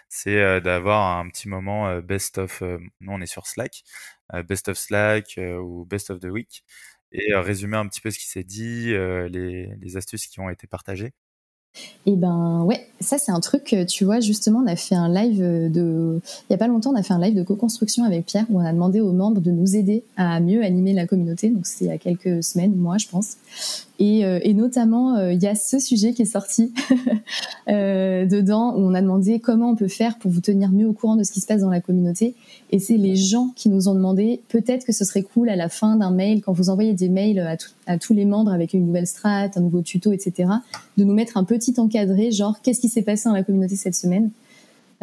C'est 0.08 0.62
d'avoir 0.62 1.18
un 1.20 1.28
petit 1.30 1.50
moment 1.50 2.00
best 2.02 2.38
of. 2.38 2.62
nous, 2.62 3.12
on 3.12 3.22
est 3.22 3.26
sur 3.26 3.48
Slack. 3.48 3.84
best 4.48 4.68
of 4.70 4.78
Slack 4.78 5.40
ou 5.40 5.86
best 5.86 6.12
of 6.12 6.20
the 6.20 6.26
week. 6.26 6.64
Et 7.12 7.34
résumer 7.36 7.78
un 7.78 7.88
petit 7.88 8.02
peu 8.02 8.12
ce 8.12 8.20
qui 8.20 8.28
s'est 8.28 8.44
dit, 8.44 8.88
les, 8.92 9.68
les 9.80 9.98
astuces 9.98 10.28
qui 10.28 10.40
ont 10.42 10.50
été 10.50 10.68
partagées. 10.68 11.14
Et 12.06 12.16
ben 12.16 12.64
ouais, 12.64 12.88
ça 13.00 13.18
c'est 13.18 13.32
un 13.32 13.40
truc, 13.40 13.76
tu 13.88 14.06
vois, 14.06 14.20
justement, 14.20 14.60
on 14.64 14.68
a 14.68 14.76
fait 14.76 14.96
un 14.96 15.08
live 15.08 15.72
de... 15.72 16.20
Il 16.50 16.54
y 16.54 16.56
a 16.56 16.58
pas 16.58 16.68
longtemps, 16.68 16.92
on 16.92 16.96
a 16.96 17.04
fait 17.04 17.14
un 17.14 17.22
live 17.22 17.36
de 17.36 17.44
co-construction 17.44 18.04
avec 18.04 18.26
Pierre 18.26 18.46
où 18.50 18.60
on 18.60 18.66
a 18.66 18.74
demandé 18.74 19.02
aux 19.02 19.14
membres 19.14 19.42
de 19.42 19.52
nous 19.52 19.76
aider 19.76 20.04
à 20.18 20.40
mieux 20.40 20.64
animer 20.64 20.94
la 20.94 21.08
communauté. 21.08 21.50
Donc 21.50 21.66
c'est 21.66 21.86
il 21.86 21.88
y 21.88 21.92
a 21.92 21.98
quelques 21.98 22.44
semaines, 22.44 22.76
moi 22.76 22.98
je 22.98 23.08
pense. 23.08 23.38
Et, 24.04 24.26
euh, 24.26 24.40
notamment, 24.54 25.16
euh, 25.16 25.32
il 25.32 25.42
y 25.44 25.48
a 25.48 25.54
ce 25.54 25.78
sujet 25.78 26.14
qui 26.14 26.24
est 26.24 26.26
sorti 26.26 26.74
euh, 27.70 28.26
dedans 28.26 28.74
où 28.76 28.80
on 28.80 28.96
a 28.96 29.02
demandé 29.02 29.40
comment 29.40 29.70
on 29.70 29.76
peut 29.76 29.88
faire 29.88 30.18
pour 30.18 30.32
vous 30.32 30.42
tenir 30.42 30.72
mieux 30.72 30.88
au 30.88 30.94
courant 30.94 31.16
de 31.16 31.24
ce 31.24 31.32
qui 31.32 31.40
se 31.40 31.46
passe 31.46 31.62
dans 31.62 31.70
la 31.70 31.82
communauté. 31.82 32.34
Et 32.72 32.80
c'est 32.80 32.98
les 32.98 33.16
gens 33.16 33.54
qui 33.56 33.70
nous 33.70 33.90
ont 33.90 33.94
demandé, 33.94 34.42
peut-être 34.50 34.88
que 34.88 34.92
ce 34.92 35.06
serait 35.06 35.22
cool 35.22 35.50
à 35.50 35.56
la 35.56 35.70
fin 35.70 35.98
d'un 35.98 36.10
mail, 36.10 36.42
quand 36.42 36.52
vous 36.52 36.72
envoyez 36.72 36.94
des 36.94 37.10
mails 37.10 37.40
à, 37.86 37.98
tous 38.00 38.14
les 38.16 38.26
membres 38.26 38.52
avec 38.52 38.74
une 38.74 38.88
nouvelle 38.88 39.06
strat, 39.06 39.50
un 39.56 39.62
nouveau 39.62 39.82
tuto, 39.82 40.12
etc., 40.14 40.50
de 40.98 41.04
nous 41.04 41.14
mettre 41.14 41.38
un 41.38 41.44
petit 41.62 41.80
encadré, 41.80 42.32
genre 42.32 42.60
qu'est-ce 42.62 42.80
qui 42.80 42.90
s'est 42.90 43.04
passé 43.04 43.30
dans 43.30 43.36
la 43.36 43.44
communauté 43.44 43.76
cette 43.76 43.96
semaine? 43.96 44.32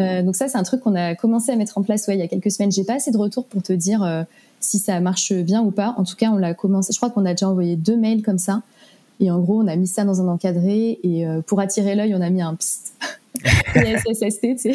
Euh, 0.01 0.23
donc 0.23 0.37
ça, 0.37 0.49
c'est 0.49 0.59
un 0.59 0.62
truc 0.62 0.81
qu'on 0.81 0.94
a 0.94 1.14
commencé 1.14 1.51
à 1.51 1.57
mettre 1.57 1.79
en 1.79 1.83
place 1.83 2.07
ouais, 2.07 2.16
il 2.16 2.21
y 2.21 2.23
a 2.23 2.29
quelques 2.29 2.51
semaines. 2.51 2.71
J'ai 2.71 2.85
pas 2.85 2.94
assez 2.94 3.11
de 3.11 3.16
retours 3.16 3.47
pour 3.47 3.62
te 3.62 3.73
dire 3.73 4.03
euh, 4.03 4.23
si 4.61 4.79
ça 4.79 5.01
marche 5.01 5.33
bien 5.33 5.62
ou 5.62 5.71
pas. 5.71 5.94
En 5.97 6.05
tout 6.05 6.16
cas, 6.16 6.31
on 6.31 6.37
l'a 6.37 6.55
commencé. 6.55 6.92
Je 6.92 6.99
crois 6.99 7.11
qu'on 7.11 7.27
a 7.27 7.31
déjà 7.31 7.49
envoyé 7.49 7.77
deux 7.77 7.97
mails 7.97 8.23
comme 8.23 8.38
ça. 8.38 8.62
Et 9.21 9.31
en 9.31 9.40
gros, 9.40 9.61
on 9.61 9.66
a 9.66 9.75
mis 9.75 9.88
ça 9.88 10.05
dans 10.05 10.21
un 10.21 10.29
encadré 10.29 11.01
et 11.03 11.27
euh, 11.27 11.40
pour 11.40 11.59
attirer 11.61 11.97
l'œil, 11.97 12.14
on 12.14 12.21
a 12.21 12.31
mis 12.31 12.42
un 12.42 12.55
psst. 12.55 12.92
SSST, 13.75 14.40
tu 14.40 14.59
sais. 14.59 14.75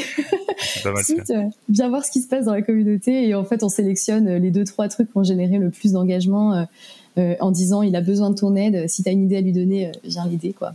Euh, 0.85 1.43
bien 1.69 1.89
voir 1.89 2.05
ce 2.05 2.11
qui 2.11 2.21
se 2.21 2.27
passe 2.27 2.45
dans 2.45 2.53
la 2.53 2.61
communauté 2.61 3.27
et 3.27 3.35
en 3.35 3.43
fait, 3.43 3.63
on 3.63 3.69
sélectionne 3.69 4.35
les 4.35 4.51
deux 4.51 4.63
trois 4.63 4.87
trucs 4.89 5.11
qui 5.11 5.17
ont 5.17 5.23
généré 5.23 5.57
le 5.57 5.69
plus 5.69 5.93
d'engagement 5.93 6.65
en 7.17 7.51
disant 7.51 7.81
il 7.83 7.95
a 7.95 8.01
besoin 8.01 8.29
de 8.29 8.35
ton 8.35 8.55
aide. 8.55 8.87
Si 8.89 9.03
tu 9.03 9.09
as 9.09 9.11
une 9.11 9.25
idée 9.25 9.37
à 9.37 9.41
lui 9.41 9.51
donner, 9.51 9.91
viens 10.03 10.25
l'aider, 10.27 10.53
quoi. 10.53 10.73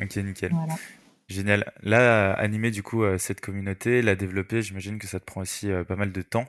Ok, 0.00 0.16
nickel. 0.16 0.52
Génial. 1.28 1.72
Là, 1.82 2.32
animer 2.32 2.70
du 2.70 2.82
coup 2.82 3.04
cette 3.18 3.40
communauté, 3.40 4.02
la 4.02 4.16
développer, 4.16 4.62
j'imagine 4.62 4.98
que 4.98 5.06
ça 5.06 5.20
te 5.20 5.24
prend 5.24 5.42
aussi 5.42 5.68
pas 5.86 5.96
mal 5.96 6.12
de 6.12 6.22
temps. 6.22 6.46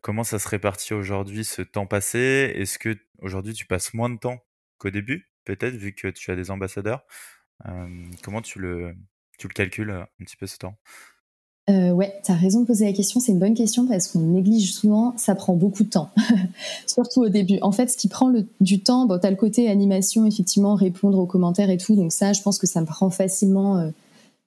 comment 0.00 0.24
ça 0.24 0.38
se 0.38 0.48
répartit 0.48 0.94
aujourd'hui, 0.94 1.44
ce 1.44 1.62
temps 1.62 1.86
passé? 1.86 2.52
Est-ce 2.56 2.78
que 2.78 2.96
aujourd'hui 3.18 3.52
tu 3.54 3.66
passes 3.66 3.94
moins 3.94 4.10
de 4.10 4.18
temps 4.18 4.44
qu'au 4.78 4.90
début, 4.90 5.30
peut-être, 5.44 5.76
vu 5.76 5.94
que 5.94 6.08
tu 6.08 6.30
as 6.30 6.36
des 6.36 6.50
ambassadeurs? 6.50 7.04
comment 8.22 8.42
tu 8.42 8.58
le, 8.58 8.96
tu 9.38 9.46
le 9.46 9.54
calcules 9.54 9.90
un 9.90 10.24
petit 10.24 10.36
peu 10.36 10.46
ce 10.46 10.58
temps? 10.58 10.76
Euh, 11.70 11.90
ouais, 11.90 12.12
tu 12.24 12.32
as 12.32 12.34
raison 12.34 12.60
de 12.62 12.66
poser 12.66 12.86
la 12.86 12.92
question, 12.92 13.20
c'est 13.20 13.32
une 13.32 13.38
bonne 13.38 13.54
question 13.54 13.86
parce 13.86 14.08
qu'on 14.08 14.20
néglige 14.20 14.72
souvent, 14.72 15.14
ça 15.16 15.34
prend 15.34 15.54
beaucoup 15.54 15.84
de 15.84 15.88
temps, 15.88 16.10
surtout 16.86 17.22
au 17.22 17.28
début. 17.28 17.58
En 17.62 17.72
fait, 17.72 17.90
ce 17.90 17.96
qui 17.96 18.08
prend 18.08 18.32
du 18.60 18.80
temps, 18.80 19.06
bon, 19.06 19.18
tu 19.18 19.26
as 19.26 19.30
le 19.30 19.36
côté 19.36 19.68
animation, 19.68 20.26
effectivement, 20.26 20.74
répondre 20.74 21.18
aux 21.18 21.26
commentaires 21.26 21.70
et 21.70 21.78
tout, 21.78 21.94
donc 21.94 22.12
ça, 22.12 22.32
je 22.32 22.42
pense 22.42 22.58
que 22.58 22.66
ça 22.66 22.80
me 22.80 22.86
prend 22.86 23.10
facilement 23.10 23.90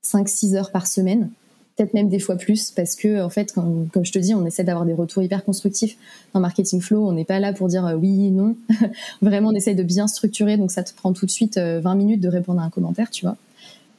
5-6 0.04 0.56
heures 0.56 0.71
par 0.71 0.88
semaine 0.88 1.30
peut-être 1.75 1.93
même 1.93 2.10
des 2.10 2.19
fois 2.19 2.36
plus, 2.36 2.71
parce 2.71 2.95
que 2.95 3.21
en 3.21 3.30
fait, 3.30 3.51
comme, 3.51 3.89
je 4.01 4.12
te 4.12 4.19
dis, 4.19 4.34
on 4.34 4.45
essaie 4.45 4.63
d'avoir 4.63 4.86
des 4.86 4.93
retours 4.93 5.23
hyper 5.23 5.43
constructifs 5.43 5.97
dans 6.34 6.39
Marketing 6.39 6.82
Flow. 6.82 7.08
On 7.08 7.12
n'est 7.12 7.25
pas 7.25 7.39
là 7.39 7.54
pour 7.54 7.67
dire 7.67 7.86
euh, 7.86 7.95
oui, 7.95 8.32
non. 8.32 8.56
Vraiment, 9.21 9.49
on 9.49 9.56
essaie 9.56 9.75
de 9.75 9.84
bien 9.84 10.08
structurer, 10.08 10.58
donc 10.58 10.71
ça 10.71 10.84
te 10.84 10.93
prend 10.93 11.12
tout 11.13 11.25
de 11.25 11.32
suite 11.32 11.58
20 11.58 11.62
euh, 11.62 11.95
minutes 11.95 12.21
de 12.21 12.30
répondre 12.30 12.62
à 12.62 12.63
un 12.63 12.69
commentaire, 12.69 13.10
tu 13.10 13.25
vois. 13.25 13.36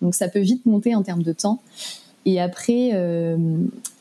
Donc 0.00 0.14
ça 0.14 0.28
peut 0.28 0.40
vite 0.40 0.64
monter 0.66 0.94
en 0.94 1.02
termes 1.02 1.22
de 1.22 1.32
temps. 1.32 1.60
Et 2.26 2.40
après, 2.40 2.90
euh, 2.92 3.36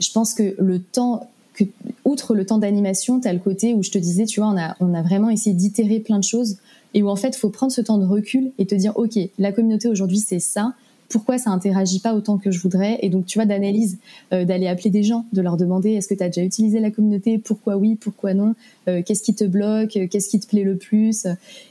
je 0.02 0.12
pense 0.12 0.34
que 0.34 0.56
le 0.58 0.80
temps, 0.80 1.30
que, 1.54 1.64
outre 2.04 2.36
le 2.36 2.46
temps 2.46 2.58
d'animation, 2.58 3.22
tu 3.22 3.28
as 3.28 3.34
le 3.34 3.40
côté 3.40 3.74
où 3.74 3.84
je 3.84 3.92
te 3.92 4.00
disais, 4.00 4.26
tu 4.26 4.42
vois, 4.42 4.50
on 4.50 4.58
a, 4.58 4.76
on 4.82 4.94
a 4.94 5.04
vraiment 5.04 5.30
essayé 5.30 5.56
d'itérer 5.56 6.00
plein 6.00 6.20
de 6.20 6.24
choses 6.24 6.58
et 6.96 7.04
où 7.04 7.10
en 7.10 7.16
fait, 7.16 7.30
il 7.30 7.40
faut 7.40 7.50
prendre 7.50 7.72
ce 7.72 7.82
temps 7.82 8.00
de 8.00 8.06
recul 8.06 8.52
et 8.58 8.66
te 8.66 8.74
dire, 8.74 8.94
OK, 8.96 9.20
la 9.38 9.52
communauté 9.52 9.88
aujourd'hui, 9.88 10.20
c'est 10.20 10.40
ça. 10.40 10.74
Pourquoi 11.08 11.38
ça 11.38 11.52
interagit 11.52 12.00
pas 12.00 12.16
autant 12.16 12.40
que 12.40 12.50
je 12.50 12.60
voudrais? 12.60 12.98
Et 13.02 13.10
donc 13.10 13.28
tu 13.28 13.38
vois 13.38 13.46
d'analyse 13.46 14.00
euh, 14.34 14.44
d'aller 14.44 14.66
appeler 14.66 14.90
des 14.90 15.04
gens 15.04 15.26
de 15.34 15.42
leur 15.42 15.56
demander 15.56 15.92
est-ce 15.92 16.08
que 16.08 16.16
tu 16.16 16.24
as 16.24 16.30
déjà 16.30 16.42
utilisé 16.42 16.80
la 16.80 16.90
communauté? 16.90 17.38
Pourquoi 17.38 17.78
oui? 17.78 17.96
Pourquoi 17.96 18.34
non? 18.34 18.56
Euh, 18.88 19.04
qu'est-ce 19.06 19.22
qui 19.22 19.36
te 19.36 19.44
bloque? 19.44 20.00
Qu'est-ce 20.10 20.30
qui 20.30 20.40
te 20.40 20.48
plaît 20.48 20.64
le 20.64 20.78
plus? 20.78 21.28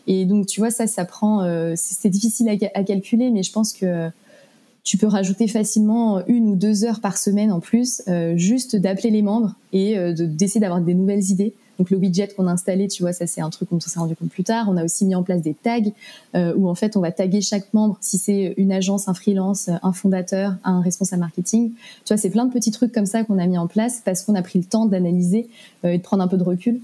Et 0.07 0.25
donc 0.25 0.47
tu 0.47 0.61
vois 0.61 0.71
ça 0.71 0.87
ça 0.87 1.05
prend 1.05 1.45
c'est 1.75 2.11
difficile 2.11 2.49
à, 2.49 2.85
calculer 2.85 3.31
mais 3.31 3.43
je 3.43 3.51
pense 3.51 3.73
que 3.73 4.09
tu 4.85 4.99
peux 4.99 5.07
rajouter 5.07 5.49
facilement 5.49 6.25
une 6.27 6.47
ou 6.47 6.57
deux 6.57 6.85
heures 6.85 7.01
par 7.01 7.17
semaine 7.19 7.51
en 7.51 7.61
plus 7.61 8.03
juste 8.37 8.77
d'appeler 8.77 9.11
les 9.11 9.23
membres 9.23 9.55
et 9.73 9.97
d'essayer 10.15 10.61
d'avoir 10.61 10.81
des 10.81 10.95
nouvelles 10.95 11.31
idées 11.31 11.55
donc 11.79 11.91
le 11.91 11.97
widget 11.97 12.29
qu'on 12.29 12.47
a 12.47 12.53
installé, 12.53 12.89
tu 12.89 13.03
vois, 13.03 13.13
ça 13.13 13.27
c'est 13.27 13.41
un 13.41 13.51
truc 13.51 13.69
qu'on 13.69 13.81
s'est 13.81 13.99
rendu 13.99 14.15
compte 14.15 14.31
plus 14.31 14.45
tard. 14.45 14.67
On 14.69 14.77
a 14.77 14.85
aussi 14.85 15.05
mis 15.05 15.15
en 15.15 15.23
place 15.23 15.43
des 15.43 15.55
tags 15.55 15.81
euh, 16.35 16.55
où 16.57 16.69
en 16.69 16.75
fait 16.75 16.97
on 16.97 17.01
va 17.01 17.11
taguer 17.11 17.41
chaque 17.41 17.73
membre 17.75 17.99
si 18.01 18.19
c'est 18.19 18.55
une 18.57 18.73
agence, 18.73 19.09
un 19.09 19.15
freelance, 19.15 19.71
un 19.83 19.93
fondateur, 19.93 20.55
un 20.65 20.81
responsable 20.81 21.21
marketing. 21.21 21.73
Tu 22.05 22.15
vois, 22.15 22.17
c'est 22.17 22.31
plein 22.31 22.45
de 22.45 22.53
petits 22.53 22.71
trucs 22.71 22.93
comme 22.93 23.07
ça 23.07 23.25
qu'on 23.25 23.39
a 23.39 23.47
mis 23.47 23.59
en 23.59 23.67
place 23.67 24.03
parce 24.05 24.23
qu'on 24.23 24.35
a 24.35 24.43
pris 24.43 24.59
le 24.59 24.65
temps 24.65 24.87
d'analyser 24.87 25.49
euh, 25.85 25.93
et 25.93 25.99
de 25.99 26.03
prendre 26.03 26.23
un 26.23 26.29
peu 26.29 26.37
de 26.37 26.45
recul. 26.45 26.81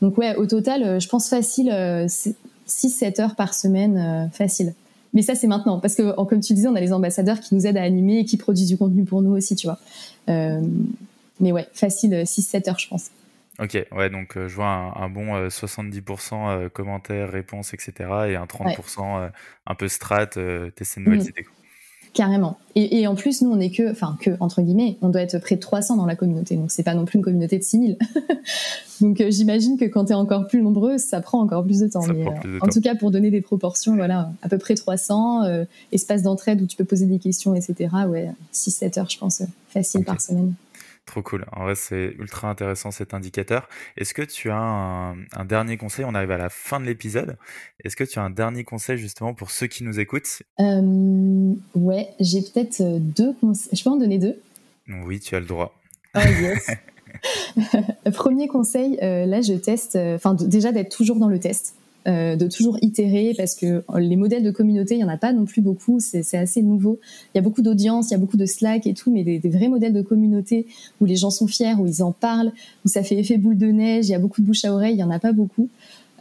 Donc 0.00 0.18
ouais, 0.18 0.34
au 0.36 0.46
total, 0.46 0.82
euh, 0.82 1.00
je 1.00 1.08
pense 1.08 1.28
facile 1.28 1.68
6-7 1.70 3.20
heures 3.20 3.36
par 3.36 3.54
semaine, 3.54 4.28
facile. 4.32 4.74
Mais 5.14 5.22
ça, 5.22 5.34
c'est 5.34 5.46
maintenant. 5.46 5.78
Parce 5.78 5.94
que, 5.94 6.24
comme 6.24 6.40
tu 6.40 6.54
disais, 6.54 6.68
on 6.68 6.74
a 6.74 6.80
les 6.80 6.92
ambassadeurs 6.92 7.40
qui 7.40 7.54
nous 7.54 7.66
aident 7.66 7.76
à 7.76 7.82
animer 7.82 8.20
et 8.20 8.24
qui 8.24 8.36
produisent 8.36 8.68
du 8.68 8.76
contenu 8.76 9.04
pour 9.04 9.22
nous 9.22 9.32
aussi, 9.32 9.56
tu 9.56 9.66
vois. 9.66 9.78
mais 10.26 11.52
ouais, 11.52 11.66
facile 11.72 12.12
6-7 12.12 12.70
heures, 12.70 12.78
je 12.78 12.88
pense. 12.88 13.10
Ok, 13.58 13.78
ouais, 13.92 14.08
donc 14.08 14.36
euh, 14.36 14.48
je 14.48 14.54
vois 14.54 14.66
un, 14.66 15.08
bon 15.10 15.48
70% 15.48 15.98
euh, 16.32 16.64
euh, 16.64 16.68
commentaires, 16.70 17.30
réponses, 17.30 17.74
etc. 17.74 17.92
et 18.28 18.36
un 18.36 18.46
30% 18.46 19.30
un 19.66 19.74
peu 19.74 19.88
strat, 19.88 20.26
tester 20.26 21.00
de 21.00 21.04
nouvelles 21.04 21.20
mmh. 21.20 21.28
idées. 21.28 21.46
Carrément. 22.14 22.58
Et, 22.74 23.06
en 23.06 23.14
plus, 23.14 23.42
nous, 23.42 23.50
on 23.50 23.60
est 23.60 23.70
que, 23.70 23.90
enfin, 23.90 24.16
que, 24.20 24.30
entre 24.40 24.62
guillemets, 24.62 24.96
on 25.02 25.10
doit 25.10 25.20
être 25.20 25.38
près 25.38 25.56
de 25.56 25.60
300 25.60 25.96
dans 25.96 26.06
la 26.06 26.16
communauté. 26.16 26.56
Donc, 26.56 26.70
c'est 26.70 26.82
pas 26.82 26.94
non 26.94 27.04
plus 27.04 27.18
une 27.18 27.24
communauté 27.24 27.58
de 27.58 27.64
6000. 27.64 27.98
donc, 29.02 29.22
j'imagine 29.28 29.78
que 29.78 29.84
quand 29.84 30.06
tu 30.06 30.12
es 30.12 30.14
encore 30.14 30.46
plus 30.46 30.62
nombreux, 30.62 30.96
ça 30.96 31.20
prend 31.20 31.40
encore 31.40 31.64
plus 31.64 31.80
de 31.80 31.88
temps. 31.88 32.04
en 32.60 32.68
tout 32.68 32.80
cas, 32.80 32.94
pour 32.94 33.10
donner 33.10 33.30
des 33.30 33.42
proportions, 33.42 33.94
voilà, 33.94 34.32
à 34.42 34.48
peu 34.48 34.58
près 34.58 34.74
300, 34.74 35.64
espace 35.92 36.22
d'entraide 36.22 36.62
où 36.62 36.66
tu 36.66 36.76
peux 36.76 36.84
poser 36.84 37.06
des 37.06 37.18
questions, 37.18 37.54
etc. 37.54 37.90
Ouais, 38.08 38.30
6-7 38.54 38.98
heures, 38.98 39.10
je 39.10 39.18
pense, 39.18 39.42
facile 39.68 40.04
par 40.04 40.20
semaine. 40.20 40.54
Trop 41.06 41.22
cool. 41.22 41.44
En 41.52 41.64
vrai, 41.64 41.74
c'est 41.74 42.14
ultra 42.18 42.48
intéressant 42.48 42.92
cet 42.92 43.12
indicateur. 43.12 43.68
Est-ce 43.96 44.14
que 44.14 44.22
tu 44.22 44.50
as 44.50 44.56
un, 44.56 45.44
dernier 45.44 45.76
conseil? 45.76 46.04
On 46.04 46.14
arrive 46.14 46.30
à 46.30 46.38
la 46.38 46.48
fin 46.48 46.78
de 46.78 46.84
l'épisode. 46.84 47.36
Est-ce 47.82 47.96
que 47.96 48.04
tu 48.04 48.20
as 48.20 48.22
un 48.22 48.30
dernier 48.30 48.62
conseil 48.62 48.98
justement 48.98 49.34
pour 49.34 49.50
ceux 49.50 49.66
qui 49.66 49.82
nous 49.82 49.98
écoutent? 49.98 50.42
Euh, 50.60 51.54
Ouais, 51.74 52.08
j'ai 52.20 52.40
peut-être 52.42 52.80
euh, 52.80 52.98
deux 53.00 53.34
conseils. 53.40 53.76
Je 53.76 53.82
peux 53.82 53.90
en 53.90 53.96
donner 53.96 54.18
deux? 54.18 54.40
Oui, 55.04 55.18
tu 55.18 55.34
as 55.34 55.40
le 55.40 55.46
droit. 55.46 55.74
Oh 56.14 56.20
yes. 56.20 56.70
Premier 58.14 58.48
conseil, 58.48 58.98
euh, 59.02 59.26
là 59.26 59.42
je 59.42 59.52
teste, 59.54 59.96
enfin 59.96 60.34
déjà 60.34 60.72
d'être 60.72 60.94
toujours 60.94 61.16
dans 61.16 61.28
le 61.28 61.38
test. 61.38 61.74
De 62.06 62.48
toujours 62.48 62.78
itérer 62.82 63.32
parce 63.36 63.54
que 63.54 63.84
les 63.98 64.16
modèles 64.16 64.42
de 64.42 64.50
communauté, 64.50 64.96
il 64.96 65.00
y 65.00 65.04
en 65.04 65.08
a 65.08 65.16
pas 65.16 65.32
non 65.32 65.44
plus 65.44 65.62
beaucoup, 65.62 65.98
c'est 66.00 66.36
assez 66.36 66.62
nouveau. 66.62 66.98
Il 67.34 67.38
y 67.38 67.40
a 67.40 67.42
beaucoup 67.42 67.62
d'audience, 67.62 68.10
il 68.10 68.12
y 68.12 68.14
a 68.14 68.18
beaucoup 68.18 68.36
de 68.36 68.46
Slack 68.46 68.86
et 68.86 68.94
tout, 68.94 69.12
mais 69.12 69.22
des, 69.22 69.38
des, 69.38 69.50
vrais 69.50 69.68
modèles 69.68 69.92
de 69.92 70.02
communauté 70.02 70.66
où 71.00 71.04
les 71.04 71.16
gens 71.16 71.30
sont 71.30 71.46
fiers, 71.46 71.74
où 71.78 71.86
ils 71.86 72.02
en 72.02 72.12
parlent, 72.12 72.52
où 72.84 72.88
ça 72.88 73.02
fait 73.02 73.16
effet 73.16 73.38
boule 73.38 73.58
de 73.58 73.66
neige, 73.66 74.08
il 74.08 74.12
y 74.12 74.14
a 74.14 74.18
beaucoup 74.18 74.40
de 74.40 74.46
bouche 74.46 74.64
à 74.64 74.72
oreille, 74.72 74.94
il 74.94 75.00
y 75.00 75.04
en 75.04 75.10
a 75.10 75.18
pas 75.18 75.32
beaucoup. 75.32 75.68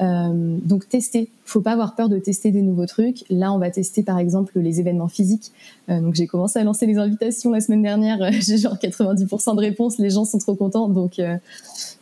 Euh, 0.02 0.58
donc 0.63 0.89
tester, 0.89 1.30
faut 1.46 1.62
pas 1.62 1.74
avoir 1.74 1.96
peur 1.96 2.10
de 2.10 2.17
tester 2.17 2.52
des 2.52 2.63
nouveaux 2.63 2.88
trucs. 2.88 3.24
Là, 3.30 3.54
on 3.54 3.60
va 3.60 3.70
tester 3.70 4.02
par 4.02 4.17
exemple 4.17 4.60
les 4.60 4.80
événements 4.80 5.08
physiques. 5.08 5.52
Euh, 5.89 6.00
donc 6.00 6.15
j'ai 6.15 6.26
commencé 6.26 6.58
à 6.58 6.63
lancer 6.63 6.88
les 6.88 6.98
invitations 6.98 7.52
la 7.52 7.62
semaine 7.62 7.84
dernière. 7.84 8.32
j'ai 8.41 8.58
genre 8.58 8.78
90% 8.78 9.56
de 9.56 9.60
réponses, 9.60 10.00
les 10.00 10.10
gens 10.10 10.26
sont 10.26 10.39
trop 10.39 10.56
contents. 10.56 10.88
Donc 10.88 11.20
euh, 11.20 11.36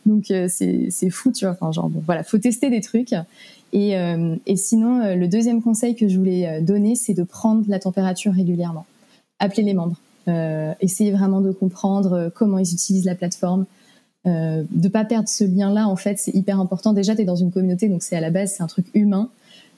donc 0.05 0.31
euh, 0.31 0.47
c'est 0.49 1.09
fou, 1.09 1.31
tu 1.31 1.45
vois. 1.45 1.53
Enfin 1.59 1.71
genre 1.71 1.89
bon, 1.89 2.01
voilà, 2.05 2.23
faut 2.23 2.37
tester 2.37 2.69
des 2.69 2.81
trucs. 2.81 3.13
Et, 3.71 3.91
et 4.45 4.55
sinon, 4.55 5.15
le 5.15 5.27
deuxième 5.27 5.61
conseil 5.61 5.95
que 5.95 6.07
je 6.07 6.17
voulais 6.17 6.61
donner, 6.61 6.95
c'est 6.95 7.13
de 7.13 7.23
prendre 7.23 7.63
la 7.67 7.79
température 7.79 8.33
régulièrement. 8.33 8.85
Appeler 9.39 9.63
les 9.63 9.73
membres. 9.73 9.99
essayer 10.79 11.11
vraiment 11.11 11.41
de 11.41 11.51
comprendre 11.51 12.31
comment 12.33 12.57
ils 12.57 12.73
utilisent 12.73 13.05
la 13.05 13.15
plateforme, 13.15 13.65
euh, 14.27 14.63
de 14.69 14.89
pas 14.89 15.05
perdre 15.05 15.29
ce 15.29 15.45
lien-là, 15.45 15.87
en 15.87 15.95
fait, 15.95 16.19
c'est 16.19 16.35
hyper 16.35 16.59
important. 16.59 16.93
Déjà, 16.93 17.15
tu 17.15 17.21
es 17.21 17.25
dans 17.25 17.37
une 17.37 17.51
communauté, 17.51 17.87
donc 17.87 18.03
c'est 18.03 18.17
à 18.17 18.21
la 18.21 18.31
base, 18.31 18.53
c'est 18.57 18.63
un 18.63 18.67
truc 18.67 18.87
humain. 18.93 19.29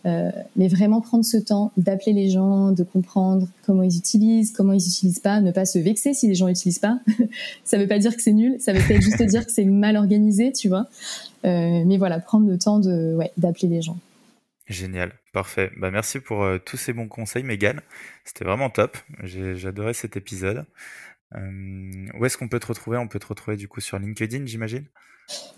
Euh, 0.06 0.32
mais 0.56 0.68
vraiment 0.68 1.00
prendre 1.00 1.24
ce 1.24 1.38
temps 1.38 1.72
d'appeler 1.78 2.14
les 2.14 2.30
gens, 2.30 2.72
de 2.72 2.84
comprendre 2.84 3.48
comment 3.66 3.84
ils 3.84 3.98
utilisent, 3.98 4.52
comment 4.52 4.74
ils 4.74 4.86
utilisent 4.86 5.20
pas, 5.20 5.42
ne 5.42 5.52
pas 5.52 5.66
se 5.66 5.78
vexer 5.78 6.14
si 6.14 6.28
les 6.28 6.36
gens 6.36 6.48
utilisent 6.48 6.80
pas. 6.80 7.00
ça 7.64 7.78
veut 7.78 7.88
pas 7.88 8.00
dire 8.00 8.16
que 8.16 8.22
c'est 8.22 8.34
nul, 8.34 8.56
ça 8.60 8.74
veut 8.74 8.82
peut-être 8.82 9.02
juste 9.02 9.22
dire 9.22 9.46
que 9.46 9.52
c'est 9.52 9.66
mal 9.66 9.98
organisé, 9.98 10.52
tu 10.52 10.70
vois. 10.70 10.88
Euh, 11.46 11.84
mais 11.86 11.98
voilà, 11.98 12.20
prendre 12.20 12.50
le 12.50 12.58
temps 12.58 12.80
de 12.80 13.16
ouais, 13.16 13.32
d'appeler 13.38 13.68
les 13.68 13.82
gens. 13.82 13.98
Génial, 14.68 15.12
parfait. 15.34 15.72
Bah 15.78 15.92
merci 15.92 16.20
pour 16.20 16.44
euh, 16.44 16.58
tous 16.58 16.78
ces 16.78 16.94
bons 16.94 17.08
conseils, 17.08 17.44
Megan. 17.44 17.82
C'était 18.26 18.46
vraiment 18.46 18.70
top. 18.70 18.98
Adoré 19.66 19.94
cet 19.94 20.18
épisode. 20.18 20.66
Euh, 21.36 22.08
où 22.20 22.26
est-ce 22.26 22.38
qu'on 22.38 22.48
peut 22.48 22.60
te 22.60 22.68
retrouver? 22.68 22.98
On 22.98 23.08
peut 23.08 23.20
te 23.20 23.28
retrouver 23.28 23.58
du 23.58 23.68
coup 23.68 23.82
sur 23.82 23.98
LinkedIn, 24.00 24.46
j'imagine? 24.46 24.86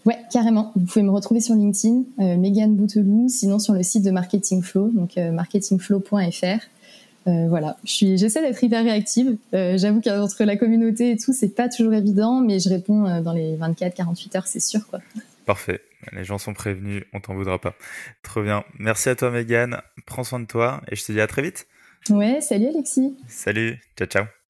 Ouais, 0.06 0.18
carrément. 0.32 0.72
Vous 0.76 0.86
pouvez 0.86 1.04
me 1.04 1.12
retrouver 1.12 1.40
sur 1.40 1.56
LinkedIn, 1.56 2.04
euh, 2.20 2.38
Megan 2.38 2.76
Bouteloup, 2.76 3.28
sinon 3.30 3.60
sur 3.60 3.74
le 3.74 3.84
site 3.84 4.04
de 4.04 4.12
Marketing 4.12 4.62
Flow, 4.62 4.90
donc 4.90 5.18
euh, 5.18 5.32
marketingflow.fr. 5.32 6.60
Euh, 7.26 7.48
voilà, 7.48 7.78
j'essaie 7.86 8.42
d'être 8.42 8.62
hyper 8.62 8.84
réactive. 8.84 9.38
J'avoue 9.54 10.02
qu'entre 10.02 10.44
la 10.44 10.58
communauté 10.58 11.12
et 11.12 11.18
tout, 11.18 11.32
c'est 11.32 11.56
pas 11.56 11.70
toujours 11.70 11.94
évident, 11.94 12.42
mais 12.42 12.60
je 12.60 12.68
réponds 12.68 13.22
dans 13.22 13.32
les 13.32 13.56
24-48 13.56 14.38
heures, 14.38 14.48
c'est 14.48 14.60
sûr 14.60 14.86
quoi. 14.88 15.00
Parfait. 15.46 15.82
Les 16.12 16.26
gens 16.26 16.38
sont 16.38 16.54
prévenus, 16.54 17.04
on 17.14 17.22
t'en 17.22 17.34
voudra 17.34 17.60
pas. 17.60 17.76
Trop 18.24 18.44
bien. 18.44 18.66
Merci 18.78 19.08
à 19.08 19.16
toi, 19.16 19.32
Megan. 19.32 19.82
Prends 20.06 20.26
soin 20.26 20.42
de 20.42 20.46
toi 20.46 20.82
et 20.92 20.98
je 20.98 21.06
te 21.06 21.14
dis 21.14 21.22
à 21.22 21.28
très 21.28 21.42
vite. 21.42 21.66
Ouais, 22.10 22.42
salut 22.42 22.68
Alexis. 22.68 23.16
Salut, 23.30 23.80
ciao 23.98 24.08
ciao. 24.08 24.26